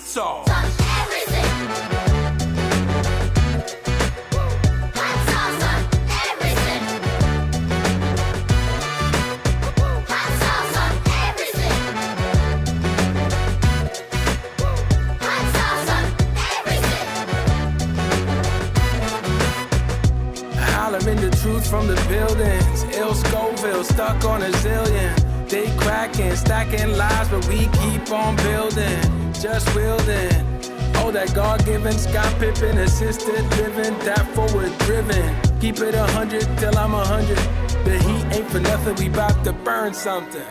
sauce. 0.00 0.46
Hollering 0.48 1.26
the 1.26 1.63
truth 21.44 21.68
from 21.68 21.86
the 21.86 21.94
buildings. 22.08 22.84
Ill 22.96 23.12
Scoville 23.12 23.84
stuck 23.84 24.24
on 24.24 24.40
a 24.40 24.50
zillion. 24.64 25.14
They 25.46 25.66
cracking, 25.76 26.34
stacking 26.36 26.96
lies, 26.96 27.28
but 27.28 27.46
we 27.48 27.68
keep 27.80 28.10
on 28.10 28.34
building. 28.36 29.02
Just 29.34 29.66
wielding. 29.74 30.32
Oh, 31.00 31.10
that 31.12 31.34
God 31.34 31.62
given 31.66 31.92
Scott 31.92 32.32
Pippen 32.40 32.78
assisted 32.78 33.44
living, 33.58 33.94
that 34.06 34.26
forward 34.34 34.72
driven. 34.86 35.28
Keep 35.60 35.80
it 35.80 35.94
a 35.94 36.06
hundred 36.16 36.46
till 36.56 36.78
I'm 36.78 36.94
a 36.94 37.04
hundred. 37.04 37.44
The 37.84 37.98
heat 38.06 38.24
ain't 38.36 38.50
for 38.50 38.60
nothing, 38.60 38.94
we 38.96 39.10
bout 39.10 39.44
to 39.44 39.52
burn 39.52 39.92
something. 39.92 40.48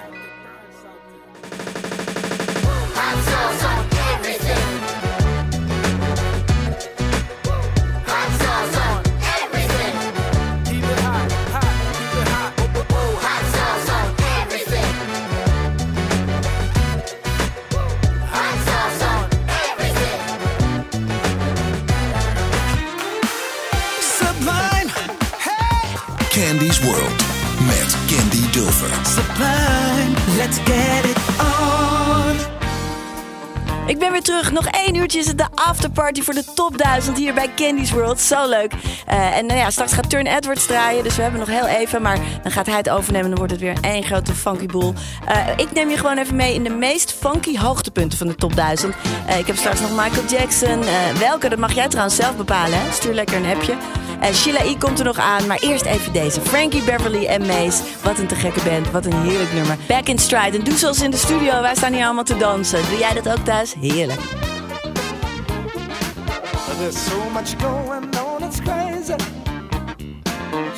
Sublime, 28.73 30.15
let's 30.37 30.57
get 30.57 31.05
it 31.05 31.17
on. 31.39 32.35
Ik 33.85 33.99
ben 33.99 34.11
weer 34.11 34.21
terug. 34.21 34.51
Nog 34.51 34.65
één 34.65 34.95
uurtje 34.95 35.19
is 35.19 35.27
het 35.27 35.37
de 35.37 35.47
afterparty 35.55 36.21
voor 36.21 36.33
de 36.33 36.43
top 36.55 36.77
1000 36.77 37.17
hier 37.17 37.33
bij 37.33 37.49
Candy's 37.55 37.91
World. 37.91 38.19
Zo 38.19 38.49
leuk. 38.49 38.73
Eh, 39.05 39.37
en 39.37 39.45
nou 39.45 39.59
ja, 39.59 39.69
straks 39.69 39.93
gaat 39.93 40.09
Turn 40.09 40.27
Edwards 40.27 40.65
draaien. 40.65 41.03
Dus 41.03 41.15
we 41.15 41.21
hebben 41.21 41.39
nog 41.39 41.49
heel 41.49 41.65
even. 41.65 42.01
Maar 42.01 42.19
dan 42.43 42.51
gaat 42.51 42.65
hij 42.65 42.77
het 42.77 42.89
overnemen. 42.89 43.29
Dan 43.29 43.37
wordt 43.37 43.51
het 43.51 43.61
weer 43.61 43.77
één 43.81 44.03
grote 44.03 44.33
funky 44.33 44.65
boel. 44.65 44.93
Eh, 45.25 45.37
ik 45.55 45.71
neem 45.71 45.89
je 45.89 45.97
gewoon 45.97 46.17
even 46.17 46.35
mee 46.35 46.53
in 46.53 46.63
de 46.63 46.69
meest 46.69 47.13
funky 47.13 47.57
hoogtepunten 47.57 48.17
van 48.17 48.27
de 48.27 48.35
top 48.35 48.55
1000. 48.55 48.95
Eh, 49.27 49.37
ik 49.37 49.47
heb 49.47 49.57
straks 49.57 49.79
nog 49.79 49.89
Michael 49.89 50.27
Jackson. 50.29 50.83
Welke, 51.19 51.49
dat 51.49 51.59
mag 51.59 51.73
jij 51.73 51.87
trouwens 51.87 52.15
zelf 52.15 52.35
bepalen. 52.35 52.79
Hè? 52.81 52.91
Stuur 52.91 53.13
lekker 53.13 53.35
een 53.35 53.55
appje. 53.55 53.73
En 54.23 54.33
Sheila 54.33 54.63
E. 54.63 54.77
komt 54.77 54.99
er 54.99 55.05
nog 55.05 55.17
aan. 55.17 55.47
Maar 55.47 55.59
eerst 55.59 55.85
even 55.85 56.13
deze. 56.13 56.41
Frankie 56.41 56.83
Beverly 56.83 57.25
en 57.25 57.45
Mace. 57.45 57.83
Wat 58.03 58.19
een 58.19 58.27
te 58.27 58.35
gekke 58.35 58.63
band. 58.63 58.91
Wat 58.91 59.05
een 59.05 59.21
heerlijk 59.21 59.53
nummer. 59.53 59.77
Back 59.87 60.07
in 60.07 60.19
Stride. 60.19 60.57
En 60.57 60.63
doe 60.63 60.77
zoals 60.77 61.01
in 61.01 61.11
de 61.11 61.17
studio. 61.17 61.61
Wij 61.61 61.75
staan 61.75 61.93
hier 61.93 62.05
allemaal 62.05 62.23
te 62.23 62.37
dansen. 62.37 62.79
Doe 62.89 62.97
jij 62.97 63.13
dat 63.13 63.29
ook 63.29 63.45
thuis? 63.45 63.73
Heerlijk. 63.79 64.19
There's 66.83 67.05
so 67.05 67.29
much 67.29 67.55
going 67.61 68.13
on, 68.17 68.43
it's 68.43 68.59
crazy. 68.59 69.15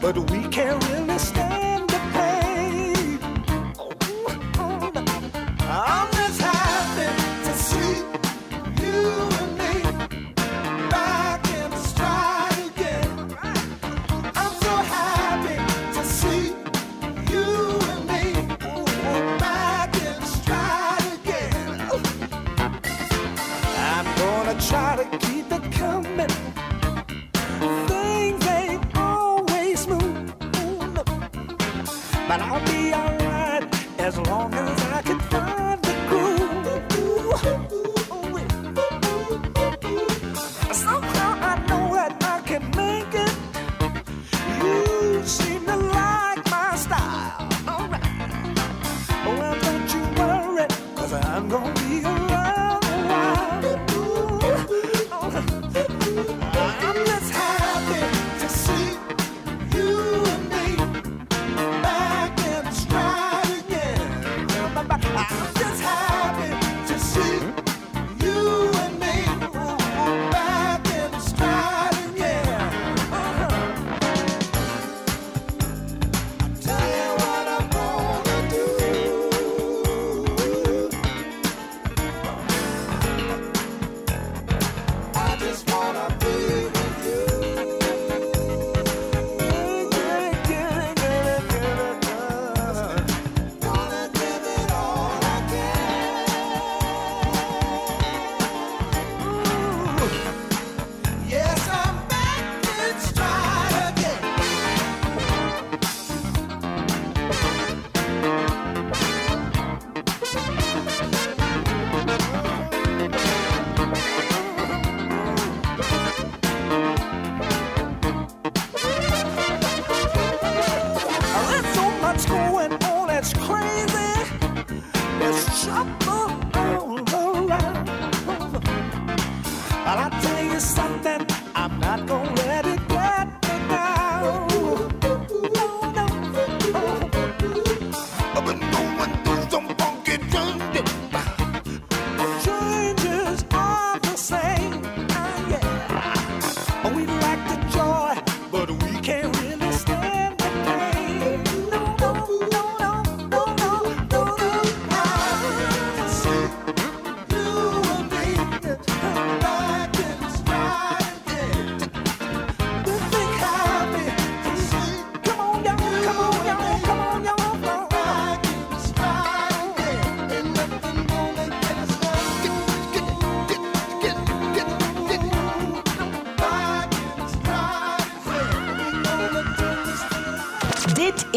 but 0.00 0.16
we 0.30 0.46
can't 0.48 0.82
really 0.90 1.18
stand 1.18 1.67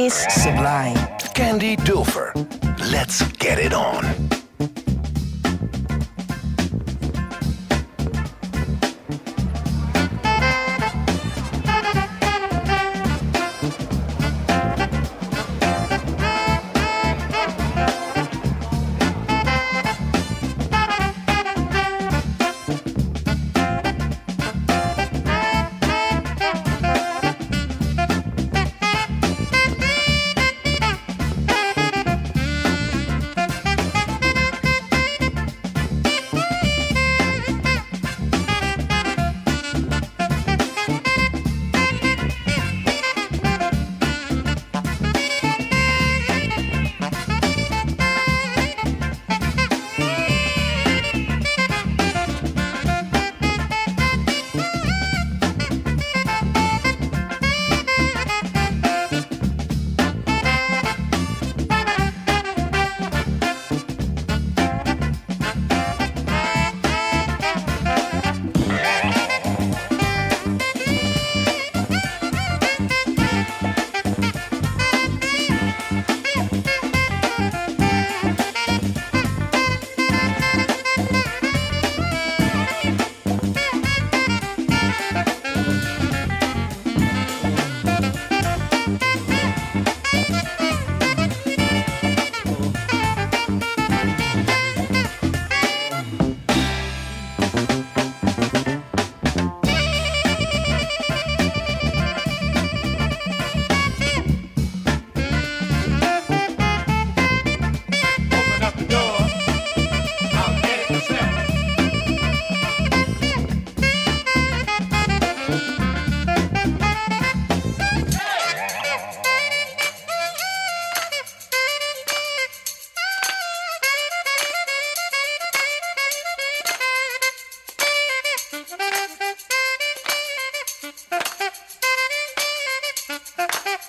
is 0.06 0.14
Sublime. 0.14 0.61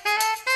Música 0.04 0.51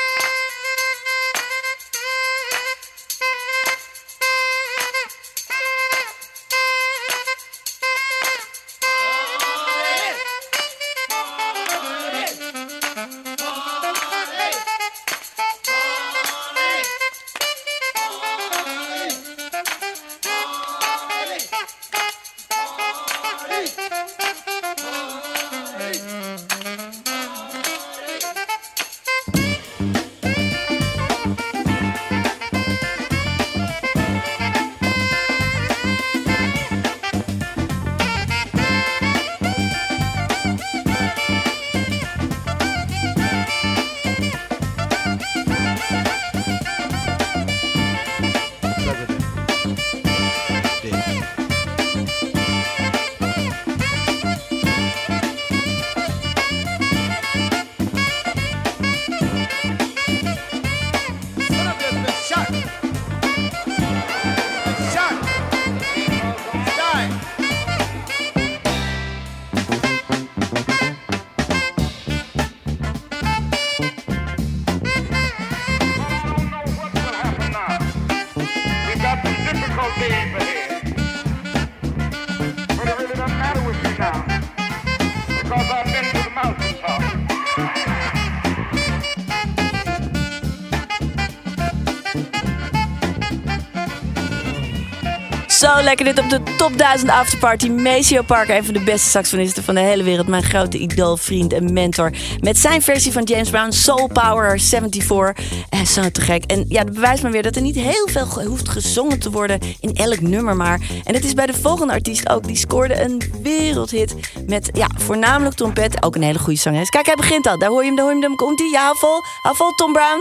lekker 95.87 96.05
dit 96.05 96.18
op 96.18 96.30
de 96.30 96.43
top 96.57 96.78
1000 96.78 97.11
afterparty. 97.11 97.68
Maceo 97.68 98.22
Parker, 98.22 98.57
een 98.57 98.64
van 98.64 98.74
de 98.74 98.80
beste 98.80 99.09
saxofonisten 99.09 99.62
van 99.62 99.74
de 99.74 99.80
hele 99.80 100.03
wereld. 100.03 100.26
Mijn 100.26 100.43
grote 100.43 100.78
idool, 100.78 101.16
vriend 101.16 101.53
en 101.53 101.72
mentor. 101.72 102.12
Met 102.41 102.59
zijn 102.59 102.82
versie 102.82 103.12
van 103.12 103.22
James 103.22 103.51
Brown, 103.51 103.70
Soul 103.70 104.07
Power 104.07 104.61
74. 104.61 105.32
En 105.68 105.87
zo 105.87 106.11
te 106.11 106.20
gek. 106.20 106.45
En 106.45 106.64
ja, 106.68 106.84
dat 106.84 106.95
bewijst 106.95 107.22
maar 107.22 107.30
weer 107.30 107.43
dat 107.43 107.57
er 107.57 107.62
niet 107.62 107.74
heel 107.74 108.09
veel 108.09 108.26
hoeft 108.47 108.68
gezongen 108.68 109.18
te 109.18 109.30
worden 109.30 109.61
in 109.80 109.95
elk 109.95 110.20
nummer 110.20 110.57
maar. 110.57 110.80
En 111.05 111.14
het 111.14 111.24
is 111.24 111.34
bij 111.34 111.47
de 111.47 111.55
volgende 111.55 111.93
artiest 111.93 112.28
ook. 112.28 112.47
Die 112.47 112.57
scoorde 112.57 113.03
een 113.03 113.22
wereldhit 113.43 114.14
met 114.47 114.70
ja, 114.72 114.89
voornamelijk 114.97 115.57
trompet. 115.57 116.03
Ook 116.03 116.14
een 116.14 116.22
hele 116.22 116.39
goede 116.39 116.59
zangeres. 116.59 116.89
Kijk, 116.89 117.07
hij 117.07 117.14
begint 117.14 117.47
al. 117.47 117.59
Daar 117.59 117.70
hoor 117.70 117.80
je 117.80 117.87
hem, 117.87 117.97
daar 117.97 118.05
hoor 118.05 118.14
je 118.14 118.22
hem. 118.22 118.37
Komt 118.37 118.59
hij. 118.59 118.68
Ja, 118.68 118.82
hou 118.82 118.99
vol. 118.99 119.20
Hou 119.43 119.57
vol, 119.57 119.70
Tom 119.70 119.93
Brown. 119.93 120.20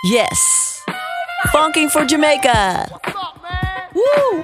Yes. 0.00 0.42
Funking 1.50 1.90
for 1.90 2.04
Jamaica. 2.06 2.86
Woo. 3.92 4.43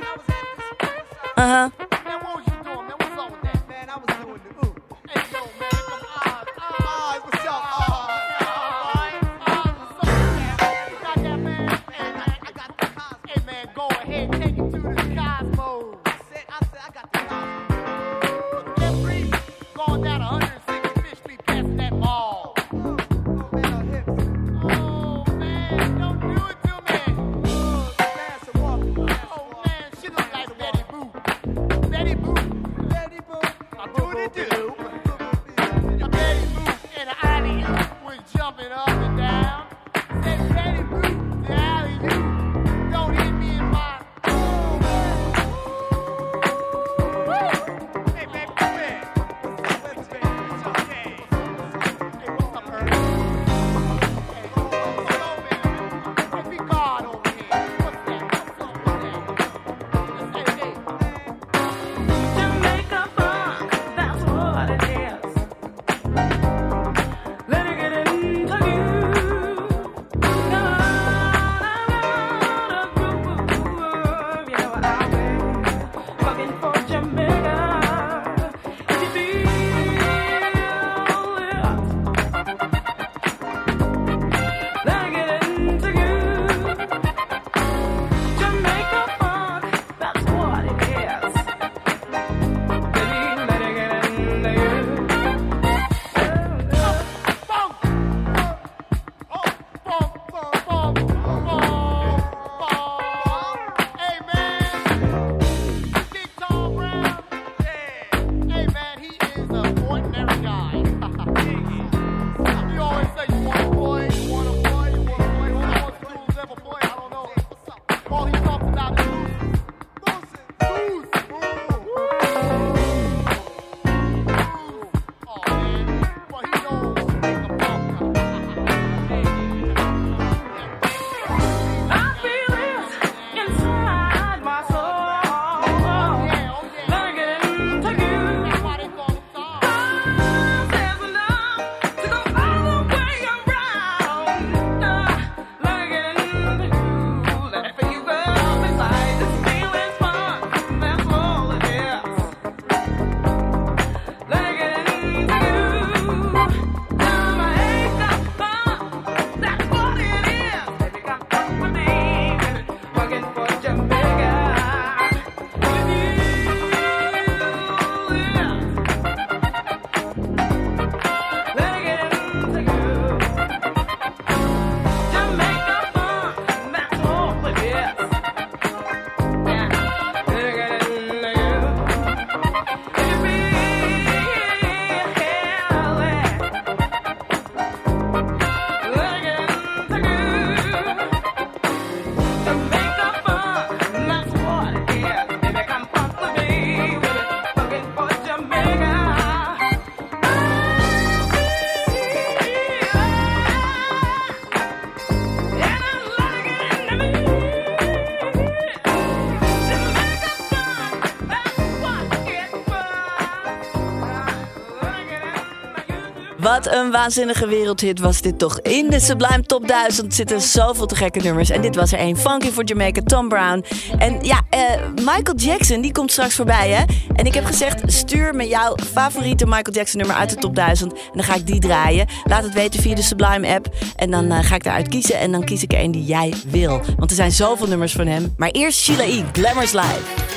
Wat 216.64 216.74
een 216.74 216.90
waanzinnige 216.90 217.46
wereldhit 217.46 218.00
was 218.00 218.20
dit 218.20 218.38
toch. 218.38 218.61
In 218.61 218.90
de 218.90 219.00
Sublime 219.00 219.42
Top 219.42 219.68
1000 219.68 220.14
zitten 220.14 220.40
zoveel 220.40 220.86
te 220.86 220.94
gekke 220.94 221.20
nummers. 221.20 221.50
En 221.50 221.61
dit 221.61 221.76
was 221.76 221.92
er 221.92 221.98
één. 221.98 222.16
Funky 222.16 222.50
for 222.50 222.64
Jamaica, 222.64 223.00
Tom 223.04 223.28
Brown. 223.28 223.64
En 223.98 224.18
ja, 224.22 224.40
eh, 224.50 224.61
Michael 224.94 225.36
Jackson, 225.36 225.80
die 225.80 225.92
komt 225.92 226.12
straks 226.12 226.34
voorbij, 226.34 226.68
hè? 226.68 226.84
En 227.14 227.24
ik 227.24 227.34
heb 227.34 227.44
gezegd, 227.44 227.92
stuur 227.92 228.34
me 228.34 228.48
jouw 228.48 228.74
favoriete 228.92 229.44
Michael 229.44 229.72
Jackson 229.72 229.98
nummer 229.98 230.16
uit 230.16 230.30
de 230.30 230.36
Top 230.36 230.54
1000. 230.54 230.92
En 230.92 230.98
dan 231.12 231.24
ga 231.24 231.34
ik 231.34 231.46
die 231.46 231.61
draaien. 231.61 232.06
Laat 232.24 232.42
het 232.42 232.54
weten 232.54 232.82
via 232.82 232.94
de 232.94 233.02
Sublime 233.02 233.48
app. 233.48 233.68
En 233.96 234.11
dan 234.11 234.30
eh, 234.30 234.38
ga 234.44 234.54
ik 234.54 234.64
daaruit 234.64 234.88
kiezen. 234.88 235.18
En 235.18 235.32
dan 235.32 235.44
kies 235.44 235.62
ik 235.62 235.72
er 235.72 235.78
één 235.78 235.90
die 235.90 236.04
jij 236.04 236.34
wil. 236.46 236.80
Want 236.96 237.11
er 237.11 237.16
zijn 237.16 237.32
zoveel 237.32 237.66
nummers 237.66 237.92
van 237.92 238.06
hem. 238.06 238.34
Maar 238.36 238.50
eerst 238.50 238.78
Sheila 238.78 239.04
E., 239.04 239.24
Glamorous 239.32 239.72
Live. 239.72 240.30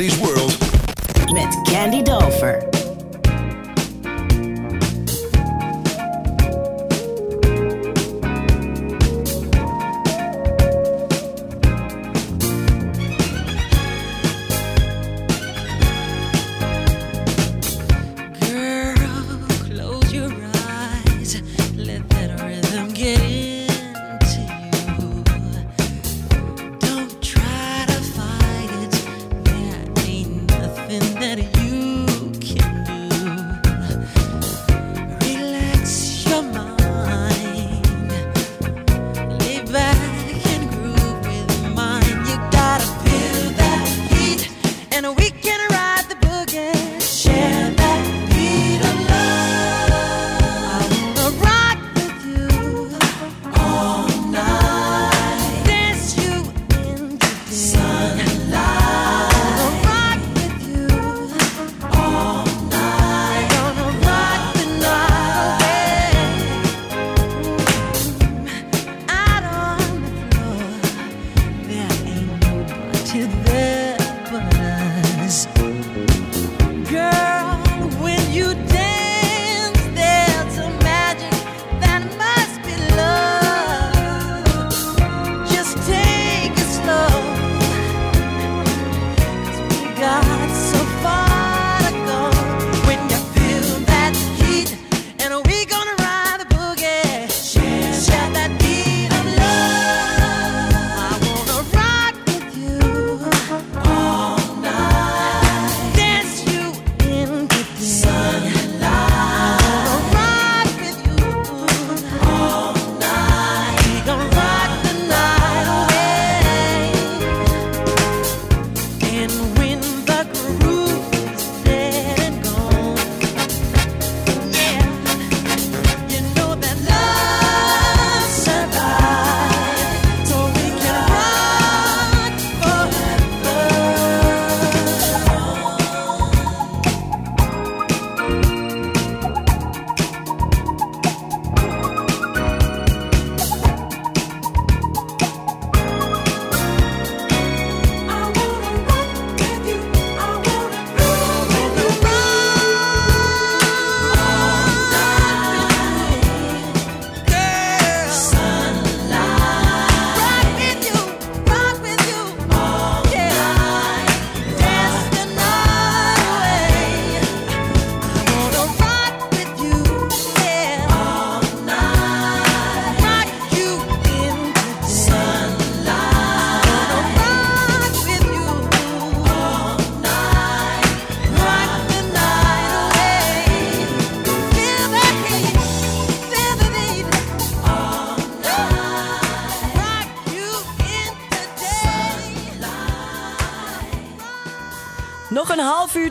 Is 0.00 0.10
Candy's 0.10 0.18
World. 0.20 0.33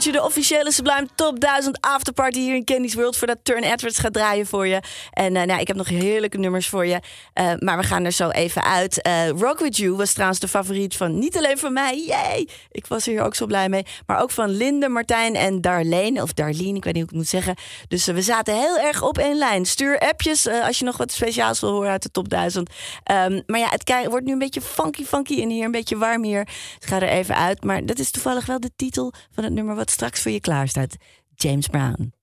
Uurtje 0.04 0.22
de 0.22 0.26
officiële 0.26 0.72
Sublime 0.72 1.08
Top 1.16 1.40
1000 1.40 1.78
Afterparty 1.84 2.40
hier 2.40 2.56
in 2.56 2.64
Candy's 2.64 2.94
World... 2.94 3.18
voordat 3.18 3.38
Turn 3.44 3.64
Edwards 3.64 3.98
gaat 4.00 4.14
draaien 4.14 4.46
voor 4.46 4.68
je. 4.68 4.82
En 5.12 5.36
eh, 5.36 5.44
nou, 5.44 5.60
ik 5.60 5.68
heb 5.68 5.76
nog 5.76 5.88
heerlijke 5.88 6.38
nummers 6.38 6.68
voor 6.68 6.86
je. 6.86 7.00
Eh, 7.34 7.52
maar 7.60 7.78
we 7.78 7.84
gaan 7.84 8.06
er 8.06 8.12
zo 8.12 8.30
even 8.30 8.64
uit. 8.64 9.02
Eh, 9.02 9.30
Rock 9.30 9.60
With 9.60 9.78
You 9.78 9.96
was 9.96 10.14
trouwens 10.14 10.40
de 10.40 10.48
favoriet 10.48 10.96
van 10.96 11.20
niet 11.20 11.38
alleen 11.38 11.58
van 11.58 11.74
mij. 11.74 12.04
Yay! 12.08 12.48
Ik 12.72 12.88
was 12.88 13.06
er 13.06 13.12
hier 13.12 13.22
ook 13.22 13.36
zo 13.36 13.46
blij 13.46 13.70
mee. 13.70 13.86
Maar 14.06 14.22
ook 14.22 14.32
van 14.32 14.50
Linde, 14.50 14.90
Martijn 14.90 15.36
en 15.36 15.62
Darlene. 15.62 16.22
Of 16.22 16.34
Darlene, 16.34 16.78
ik 16.78 16.84
weet 16.84 16.94
niet 16.94 16.94
hoe 16.94 17.04
ik 17.04 17.10
het 17.10 17.18
moet 17.18 17.28
zeggen. 17.28 17.56
Dus 17.88 18.06
we 18.06 18.22
zaten 18.22 18.60
heel 18.60 18.78
erg 18.78 19.02
op 19.02 19.18
één 19.18 19.38
lijn. 19.38 19.66
Stuur 19.66 20.00
appjes 20.00 20.48
als 20.48 20.80
je 20.80 20.86
nog 20.86 20.98
wat 20.98 21.12
speciaals 21.12 21.60
wil 21.60 21.72
horen 21.72 21.92
uit 21.92 22.04
de 22.04 22.12
Top 22.12 22.30
1000. 22.30 22.70
Ehm, 23.04 23.42
maar 23.46 23.60
ja, 23.60 23.70
het 23.70 24.08
wordt 24.10 24.26
nu 24.26 24.32
een 24.32 24.40
beetje 24.40 24.62
funky 24.62 25.06
funky 25.06 25.34
in 25.34 25.50
hier. 25.50 25.66
Een 25.66 25.72
beetje 25.72 25.98
warm 25.98 26.24
hier. 26.24 26.48
Het 26.74 26.86
gaat 26.86 27.02
er 27.02 27.08
even 27.08 27.36
uit. 27.36 27.64
Maar 27.64 27.86
dat 27.86 28.00
is 28.00 28.12
toevallig 28.12 28.46
wel 28.46 28.60
de 28.60 28.72
titel 28.76 29.14
van 29.32 29.44
het 29.44 29.54
nummer 29.54 29.76
wat 29.76 29.92
straks 29.92 30.22
voor 30.22 30.32
je 30.32 30.42
klaar 30.42 30.68
staat. 30.68 30.96
James 31.38 31.68
Brown. 31.68 32.14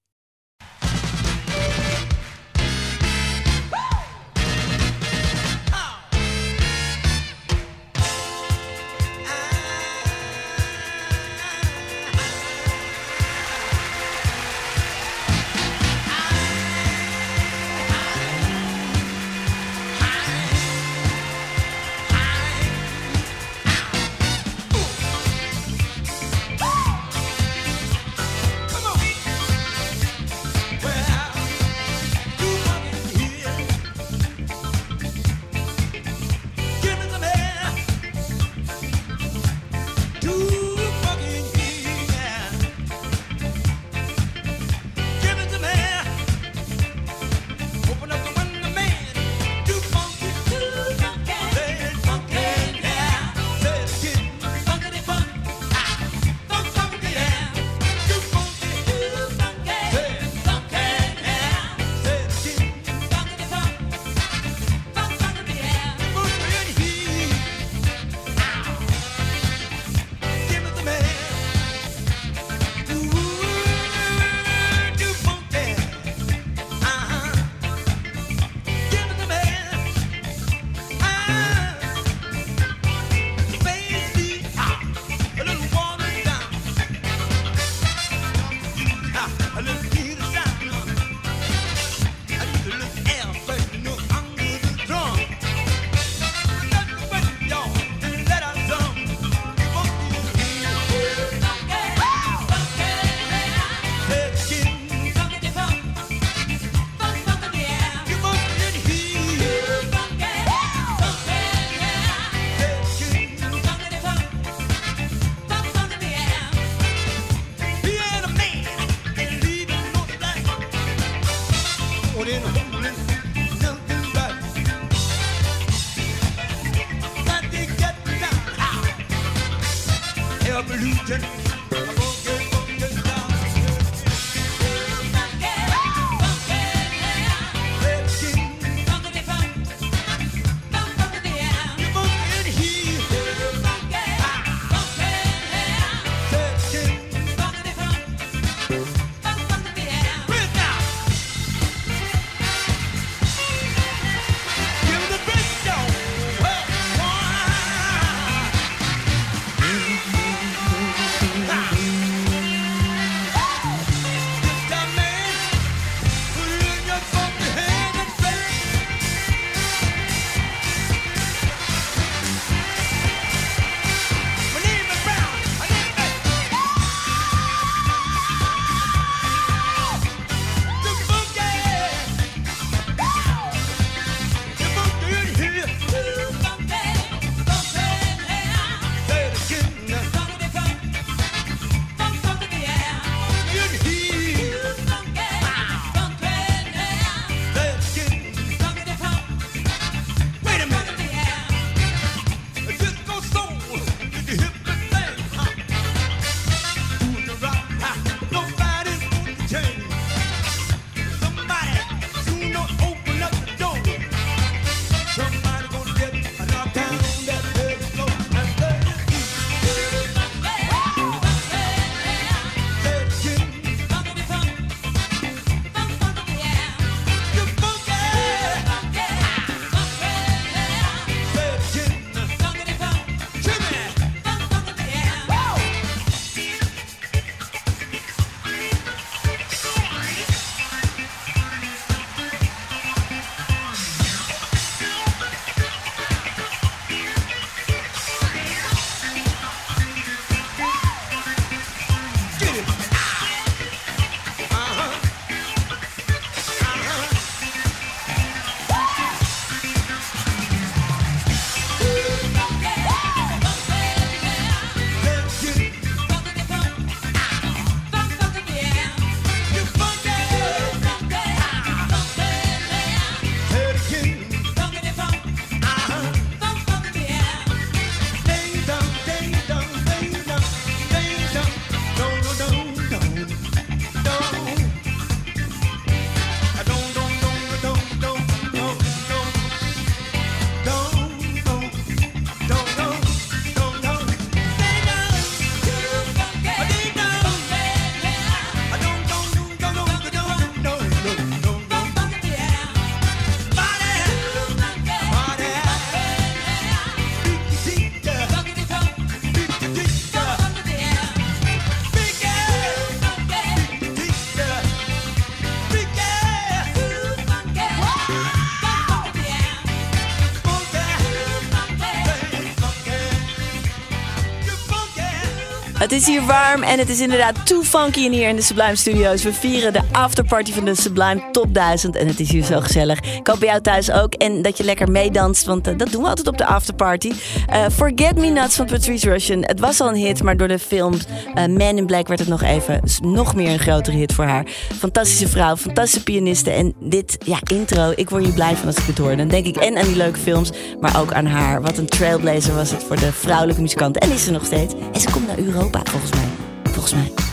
Het 325.80 325.92
is 325.92 326.07
hier 326.07 326.22
warm 326.22 326.62
en 326.62 326.78
het 326.78 326.88
is 326.88 327.00
inderdaad 327.00 327.46
too 327.46 327.62
funky 327.62 328.00
in 328.00 328.12
hier 328.12 328.28
in 328.28 328.36
de 328.36 328.42
Sublime 328.42 328.76
Studios. 328.76 329.22
We 329.22 329.32
vieren 329.32 329.72
de 329.72 329.80
afterparty 329.92 330.52
van 330.52 330.64
de 330.64 330.74
Sublime 330.74 331.22
Top 331.32 331.54
1000 331.54 331.96
en 331.96 332.07
het 332.07 332.20
is 332.20 332.30
hier 332.30 332.44
zo 332.44 332.61
gezellig. 332.61 332.98
Ik 332.98 333.26
hoop 333.26 333.38
bij 333.38 333.48
jou 333.48 333.61
thuis 333.61 333.90
ook 333.90 334.14
en 334.14 334.42
dat 334.42 334.57
je 334.58 334.64
lekker 334.64 334.90
meedanst, 334.90 335.46
want 335.46 335.66
eh, 335.66 335.76
dat 335.76 335.92
doen 335.92 336.02
we 336.02 336.08
altijd 336.08 336.26
op 336.26 336.38
de 336.38 336.46
afterparty. 336.46 337.12
Eh, 337.46 337.64
Forget 337.72 338.16
Me 338.16 338.26
Nuts 338.26 338.57
van 338.57 338.66
Patrice 338.66 339.11
Russian. 339.11 339.42
Het 339.44 339.61
was 339.61 339.80
al 339.80 339.88
een 339.88 339.94
hit, 339.94 340.22
maar 340.22 340.36
door 340.36 340.48
de 340.48 340.58
film 340.58 340.94
eh, 341.34 341.46
Man 341.46 341.76
in 341.76 341.86
Black 341.86 342.08
werd 342.08 342.20
het 342.20 342.28
nog 342.28 342.42
even 342.42 342.80
nog 343.02 343.34
meer 343.34 343.50
een 343.50 343.58
grotere 343.58 343.96
hit 343.96 344.12
voor 344.12 344.24
haar. 344.24 344.46
Fantastische 344.78 345.28
vrouw, 345.28 345.57
fantastische 345.57 346.02
pianiste 346.02 346.50
en 346.50 346.74
dit, 346.78 347.18
ja, 347.24 347.38
intro. 347.52 347.92
Ik 347.94 348.11
word 348.11 348.24
hier 348.24 348.34
blij 348.34 348.57
van 348.57 348.66
als 348.66 348.76
ik 348.76 348.86
het 348.86 348.98
hoor. 348.98 349.16
Dan 349.16 349.28
denk 349.28 349.46
ik 349.46 349.57
en 349.57 349.78
aan 349.78 349.86
die 349.86 349.96
leuke 349.96 350.18
films, 350.18 350.50
maar 350.80 351.00
ook 351.00 351.12
aan 351.12 351.26
haar. 351.26 351.62
Wat 351.62 351.78
een 351.78 351.88
trailblazer 351.88 352.54
was 352.54 352.70
het 352.70 352.84
voor 352.84 352.96
de 352.96 353.12
vrouwelijke 353.12 353.61
muzikanten 353.61 354.02
en 354.02 354.12
is 354.12 354.24
ze 354.24 354.30
nog 354.30 354.44
steeds. 354.44 354.74
En 354.92 355.00
ze 355.00 355.11
komt 355.11 355.26
naar 355.26 355.38
Europa, 355.38 355.70
volgens 355.72 356.13
mij. 356.13 356.29
Volgens 356.72 356.95
mij. 356.95 357.29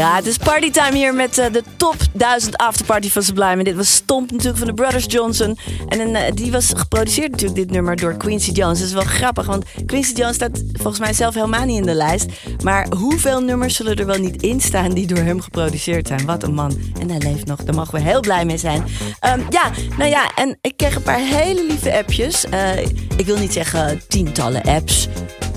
Ja, 0.00 0.16
het 0.16 0.26
is 0.26 0.36
partytime 0.36 0.96
hier 0.96 1.14
met 1.14 1.38
eh, 1.38 1.52
de 1.52 1.62
top 1.76 1.96
1000 2.12 2.56
afterparty 2.56 3.10
van 3.10 3.22
Sublime. 3.22 3.64
Dit 3.64 3.76
was 3.76 3.94
Stomp 3.94 4.30
natuurlijk 4.30 4.58
van 4.58 4.66
de 4.66 4.74
Brothers 4.74 5.04
Johnson. 5.08 5.58
En 5.88 6.14
eh, 6.14 6.32
die 6.34 6.52
was 6.52 6.72
geproduceerd 6.76 7.30
natuurlijk, 7.30 7.58
dit 7.58 7.70
nummer, 7.70 7.96
door 7.96 8.16
Quincy 8.16 8.50
Jones. 8.50 8.78
Dat 8.78 8.86
is 8.86 8.94
wel 8.94 9.02
grappig, 9.02 9.46
want 9.46 9.64
Quincy 9.86 10.12
Jones 10.12 10.34
staat 10.34 10.62
volgens 10.72 10.98
mij 10.98 11.12
zelf 11.12 11.34
helemaal 11.34 11.64
niet 11.64 11.76
in 11.76 11.86
de 11.86 11.94
lijst. 11.94 12.26
Maar 12.62 12.86
hoeveel 12.96 13.40
nummers 13.40 13.76
zullen 13.76 13.96
er 13.96 14.06
wel 14.06 14.18
niet 14.18 14.42
in 14.42 14.60
staan 14.60 14.90
die 14.90 15.06
door 15.06 15.24
hem 15.24 15.40
geproduceerd 15.40 16.06
zijn? 16.06 16.26
Wat 16.26 16.42
een 16.42 16.54
man. 16.54 16.78
En 17.00 17.10
hij 17.10 17.18
leeft 17.18 17.46
nog, 17.46 17.64
daar 17.64 17.74
mogen 17.74 17.94
we 17.94 18.00
heel 18.00 18.20
blij 18.20 18.44
mee 18.44 18.58
zijn. 18.58 18.84
Ehm, 19.20 19.40
ja, 19.48 19.70
nou 19.98 20.10
ja, 20.10 20.30
en 20.34 20.58
ik 20.60 20.76
kreeg 20.76 20.96
een 20.96 21.02
paar 21.02 21.18
hele 21.18 21.66
lieve 21.66 21.96
appjes. 21.96 22.44
Eh, 22.44 22.78
ik 23.16 23.26
wil 23.26 23.38
niet 23.38 23.52
zeggen 23.52 24.00
tientallen 24.08 24.62
apps. 24.62 25.08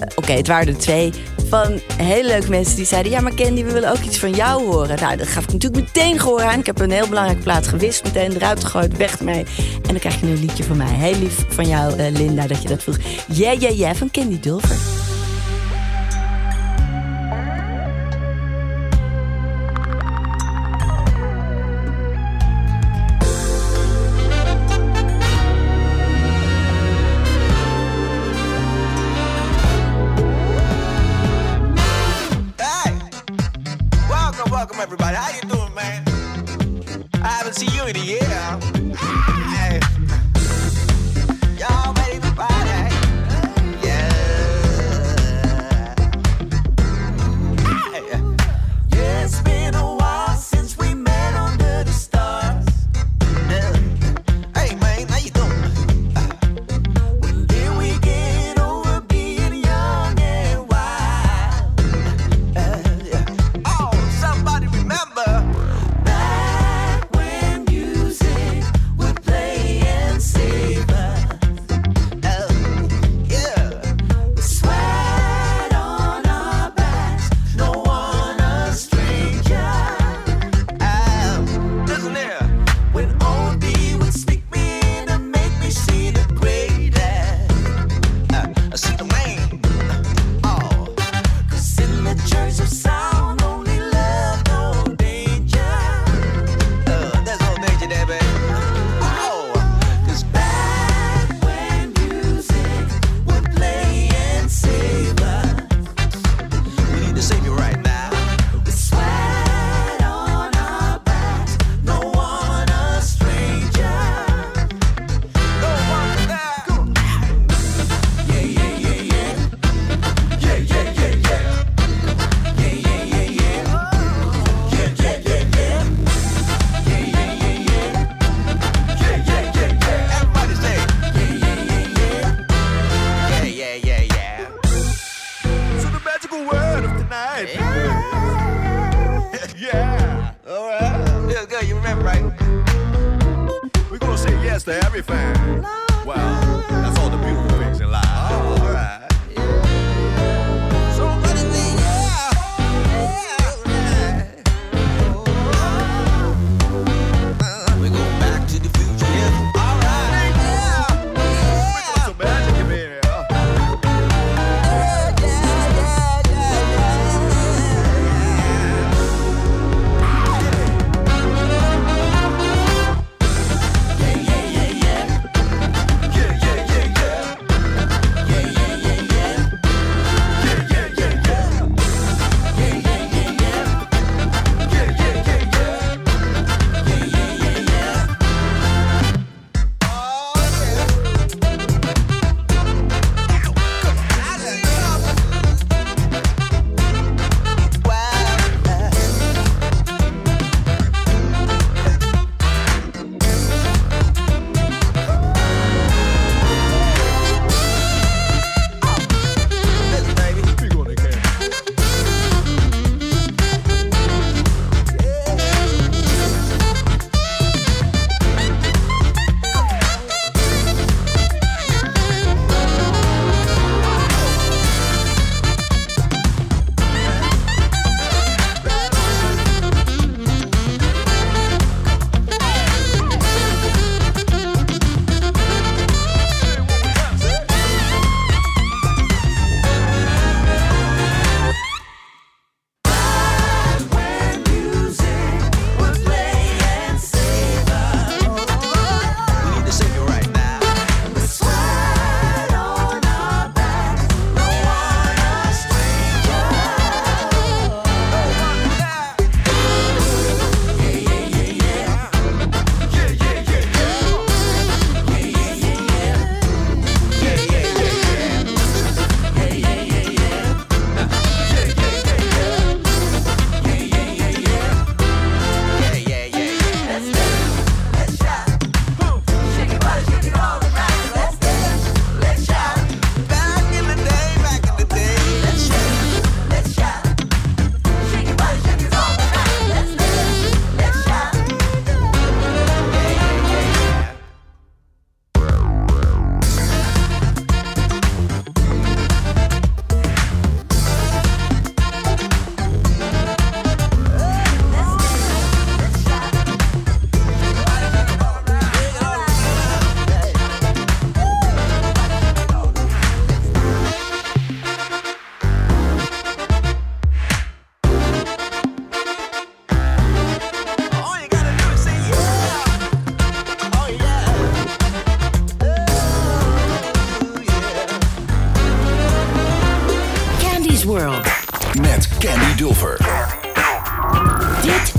Eh, 0.03 0.17
Oké, 0.17 0.31
het 0.31 0.47
waren 0.47 0.67
er 0.67 0.77
twee. 0.77 1.13
Van 1.49 1.79
hele 1.97 2.27
leuke 2.27 2.49
mensen 2.49 2.75
die 2.75 2.85
zeiden... 2.85 3.11
Ja, 3.11 3.21
maar 3.21 3.33
Candy, 3.33 3.63
we 3.63 3.71
willen 3.71 3.91
ook 3.91 4.03
iets 4.03 4.19
van 4.19 4.31
jou 4.31 4.63
horen. 4.65 4.99
Nou, 4.99 5.17
dat 5.17 5.27
gaf 5.27 5.43
ik 5.43 5.51
natuurlijk 5.51 5.83
meteen 5.83 6.19
gehoor 6.19 6.41
aan. 6.41 6.59
Ik 6.59 6.65
heb 6.65 6.79
een 6.79 6.91
heel 6.91 7.07
belangrijke 7.07 7.43
plaat 7.43 7.67
gewist. 7.67 8.03
Meteen 8.03 8.31
eruit 8.31 8.63
gegooid, 8.63 8.97
weg 8.97 9.17
ermee. 9.17 9.45
En 9.57 9.81
dan 9.87 9.99
krijg 9.99 10.19
je 10.19 10.25
een 10.25 10.39
liedje 10.39 10.63
van 10.63 10.77
mij. 10.77 10.93
Heel 10.93 11.19
lief 11.19 11.45
van 11.47 11.67
jou, 11.67 11.97
eh, 11.97 12.11
Linda, 12.11 12.47
dat 12.47 12.61
je 12.61 12.67
dat 12.67 12.83
vroeg. 12.83 12.97
Yeah, 13.27 13.59
yeah, 13.61 13.77
yeah, 13.77 13.95
van 13.95 14.11
Candy 14.11 14.39
Dulver. 14.39 14.77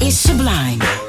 is 0.07 0.19
sublime. 0.19 1.04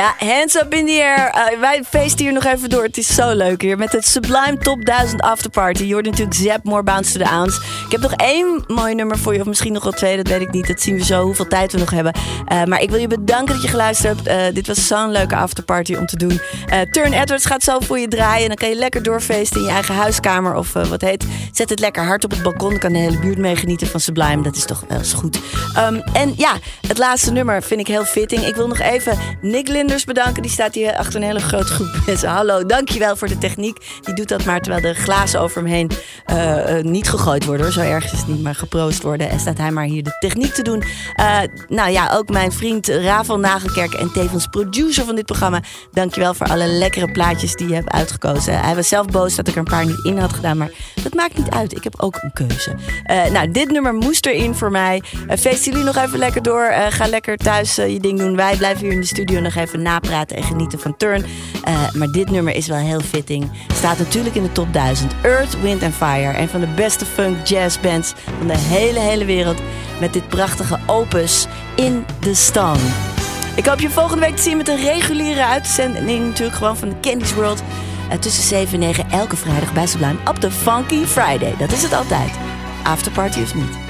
Ja, 0.00 0.14
hands 0.18 0.56
up 0.56 0.74
in 0.74 0.86
the 0.86 0.92
air. 0.92 1.28
Eh, 1.28 1.58
wij 1.58 1.82
feesten 1.88 2.24
hier 2.24 2.32
nog 2.32 2.44
even 2.44 2.70
door. 2.70 2.82
Het 2.82 2.96
is 2.96 3.14
zo 3.14 3.34
leuk 3.34 3.62
hier. 3.62 3.78
Met 3.78 3.92
het 3.92 4.06
Sublime 4.06 4.58
Top 4.58 4.84
1000 4.84 5.20
Afterparty. 5.20 5.84
Je 5.84 5.92
hoort 5.92 6.04
natuurlijk 6.04 6.36
Zap, 6.36 6.64
More 6.64 6.82
Bounce 6.82 7.12
to 7.12 7.24
the 7.24 7.30
Ounce. 7.30 7.60
Ik 7.86 7.92
heb 7.92 8.00
nog 8.00 8.12
één 8.12 8.64
mooi 8.66 8.94
nummer 8.94 9.18
voor 9.18 9.34
je. 9.34 9.40
Of 9.40 9.46
misschien 9.46 9.72
nog 9.72 9.82
wel 9.82 9.92
twee, 9.92 10.16
dat 10.16 10.28
weet 10.28 10.40
ik 10.40 10.50
niet. 10.50 10.66
Dat 10.66 10.80
zien 10.80 10.96
we 10.96 11.04
zo, 11.04 11.22
hoeveel 11.22 11.46
tijd 11.46 11.72
we 11.72 11.78
nog 11.78 11.90
hebben. 11.90 12.12
Eh, 12.46 12.64
maar 12.64 12.80
ik 12.80 12.90
wil 12.90 13.00
je 13.00 13.06
bedanken 13.06 13.54
dat 13.54 13.62
je 13.62 13.68
geluisterd 13.68 14.16
hebt. 14.16 14.28
Eh, 14.28 14.54
dit 14.54 14.66
was 14.66 14.86
zo'n 14.86 15.10
leuke 15.10 15.36
afterparty 15.36 15.94
om 15.94 16.06
te 16.06 16.16
doen. 16.16 16.40
Turn 16.90 17.12
Edwards 17.12 17.46
gaat 17.46 17.62
zo 17.62 17.80
voor 17.80 17.98
je 17.98 18.08
draaien. 18.08 18.42
En 18.42 18.48
dan 18.48 18.56
kan 18.56 18.68
je 18.68 18.74
lekker 18.74 19.02
doorfeesten 19.02 19.60
in 19.60 19.66
je 19.66 19.72
eigen 19.72 19.94
huiskamer. 19.94 20.54
Of 20.54 20.72
wat 20.72 21.00
heet. 21.00 21.26
Zet 21.52 21.70
het 21.70 21.80
lekker 21.80 22.04
hard 22.04 22.24
op 22.24 22.30
het 22.30 22.42
balkon. 22.42 22.70
Dan 22.70 22.78
kan 22.78 22.92
de 22.92 22.98
hele 22.98 23.18
buurt 23.18 23.38
meegenieten 23.38 23.86
van 23.86 24.00
Sublime. 24.00 24.42
Dat 24.42 24.56
is 24.56 24.64
toch 24.64 24.84
wel 24.88 24.98
eens 24.98 25.12
goed. 25.12 25.40
Ehm, 25.74 26.00
en 26.12 26.34
ja, 26.36 26.52
het 26.86 26.98
laatste 26.98 27.32
nummer 27.32 27.62
vind 27.62 27.80
ik 27.80 27.86
heel 27.86 28.04
fitting. 28.04 28.46
Ik 28.46 28.54
wil 28.54 28.68
nog 28.68 28.78
even 28.78 29.18
Nick 29.40 29.68
Linders 29.90 30.14
bedanken. 30.14 30.42
Die 30.42 30.50
staat 30.50 30.74
hier 30.74 30.96
achter 30.96 31.14
een 31.14 31.26
hele 31.26 31.40
grote 31.40 31.72
groep 31.72 31.88
mensen. 32.06 32.28
Hallo, 32.28 32.66
dankjewel 32.66 33.16
voor 33.16 33.28
de 33.28 33.38
techniek. 33.38 34.00
Die 34.00 34.14
doet 34.14 34.28
dat 34.28 34.44
maar 34.44 34.60
terwijl 34.60 34.82
de 34.82 34.94
glazen 34.94 35.40
over 35.40 35.62
hem 35.62 35.70
heen 35.70 35.90
eh, 36.24 36.78
eh, 36.78 36.84
niet 36.84 37.08
gegooid 37.08 37.44
worden. 37.44 37.64
Hoor. 37.64 37.74
Zo 37.74 37.80
erg 37.80 38.04
is 38.04 38.18
het 38.18 38.26
niet, 38.26 38.42
maar 38.42 38.54
geproost 38.54 39.02
worden. 39.02 39.30
En 39.30 39.40
staat 39.40 39.58
hij 39.58 39.70
maar 39.70 39.84
hier 39.84 40.02
de 40.02 40.16
techniek 40.18 40.54
te 40.54 40.62
doen. 40.62 40.82
Eh, 41.14 41.38
nou 41.68 41.90
ja, 41.90 42.10
ook 42.12 42.28
mijn 42.28 42.52
vriend 42.52 42.88
Ravel 42.88 43.38
Nagelkerk 43.38 43.92
en 43.92 44.12
tevens 44.12 44.46
producer 44.46 45.04
van 45.04 45.14
dit 45.14 45.26
programma. 45.26 45.62
Dankjewel 45.92 46.34
voor 46.34 46.46
alle 46.46 46.66
lekkere 46.66 47.10
plaatjes 47.10 47.54
die 47.54 47.68
je 47.68 47.74
hebt 47.74 47.90
uitgekozen. 47.90 48.60
Hij 48.60 48.74
was 48.74 48.88
zelf 48.88 49.06
boos 49.06 49.34
dat 49.34 49.48
ik 49.48 49.54
er 49.54 49.58
een 49.58 49.64
paar 49.64 49.86
niet 49.86 50.04
in 50.04 50.18
had 50.18 50.32
gedaan. 50.32 50.58
Maar 50.58 50.70
dat 51.02 51.14
maakt 51.14 51.36
niet 51.36 51.50
uit. 51.50 51.76
Ik 51.76 51.84
heb 51.84 51.94
ook 52.02 52.18
een 52.22 52.32
keuze. 52.32 52.74
Nou, 53.32 53.50
dit 53.50 53.70
nummer 53.70 53.94
moest 53.94 54.26
erin 54.26 54.54
voor 54.54 54.70
mij. 54.70 55.02
Feest 55.38 55.64
jullie 55.64 55.84
nog 55.84 55.96
even 55.96 56.18
lekker 56.18 56.42
door. 56.42 56.72
Ga 56.88 57.06
lekker 57.06 57.36
thuis 57.36 57.74
je 57.74 58.00
ding 58.00 58.18
doen. 58.18 58.36
Wij 58.36 58.56
blijven 58.56 58.82
hier 58.84 58.92
in 58.92 59.00
de 59.00 59.06
studio 59.06 59.40
nog 59.40 59.54
even 59.54 59.79
napraten 59.82 60.36
en 60.36 60.42
genieten 60.42 60.78
van 60.78 60.96
Turn. 60.96 61.24
Eh, 61.64 61.92
maar 61.92 62.08
dit 62.08 62.30
nummer 62.30 62.54
is 62.54 62.66
wel 62.66 62.76
heel 62.76 63.00
fitting. 63.00 63.50
Staat 63.74 63.98
natuurlijk 63.98 64.34
in 64.34 64.42
de 64.42 64.52
top 64.52 64.72
1000. 64.72 65.12
Earth, 65.22 65.60
Wind 65.60 65.82
and 65.82 65.94
Fire. 65.94 66.38
Een 66.38 66.48
van 66.48 66.60
de 66.60 66.66
beste 66.66 67.04
funk 67.04 67.46
jazz 67.46 67.80
bands 67.80 68.14
van 68.38 68.46
de 68.46 68.58
hele, 68.58 68.98
hele 68.98 69.24
wereld. 69.24 69.58
Met 70.00 70.12
dit 70.12 70.28
prachtige 70.28 70.78
opus 70.86 71.46
In 71.76 72.04
the 72.18 72.34
Storm. 72.34 72.78
Ik 73.56 73.66
hoop 73.66 73.80
je 73.80 73.90
volgende 73.90 74.26
week 74.26 74.36
te 74.36 74.42
zien 74.42 74.56
met 74.56 74.68
een 74.68 74.82
reguliere 74.82 75.44
uitzending 75.44 76.26
natuurlijk 76.26 76.56
gewoon 76.56 76.76
van 76.76 76.88
de 76.88 77.00
Candy's 77.00 77.34
World. 77.34 77.62
Eh, 78.10 78.18
tussen 78.18 78.42
7 78.42 78.74
en 78.74 78.80
9 78.80 79.10
elke 79.10 79.36
vrijdag 79.36 79.72
bij 79.72 79.86
Sublime 79.86 80.18
op 80.28 80.40
de 80.40 80.50
Funky 80.50 81.04
Friday. 81.04 81.54
Dat 81.58 81.72
is 81.72 81.82
het 81.82 81.92
altijd. 81.92 82.30
Afterparty 82.82 83.40
of 83.40 83.54
niet. 83.54 83.89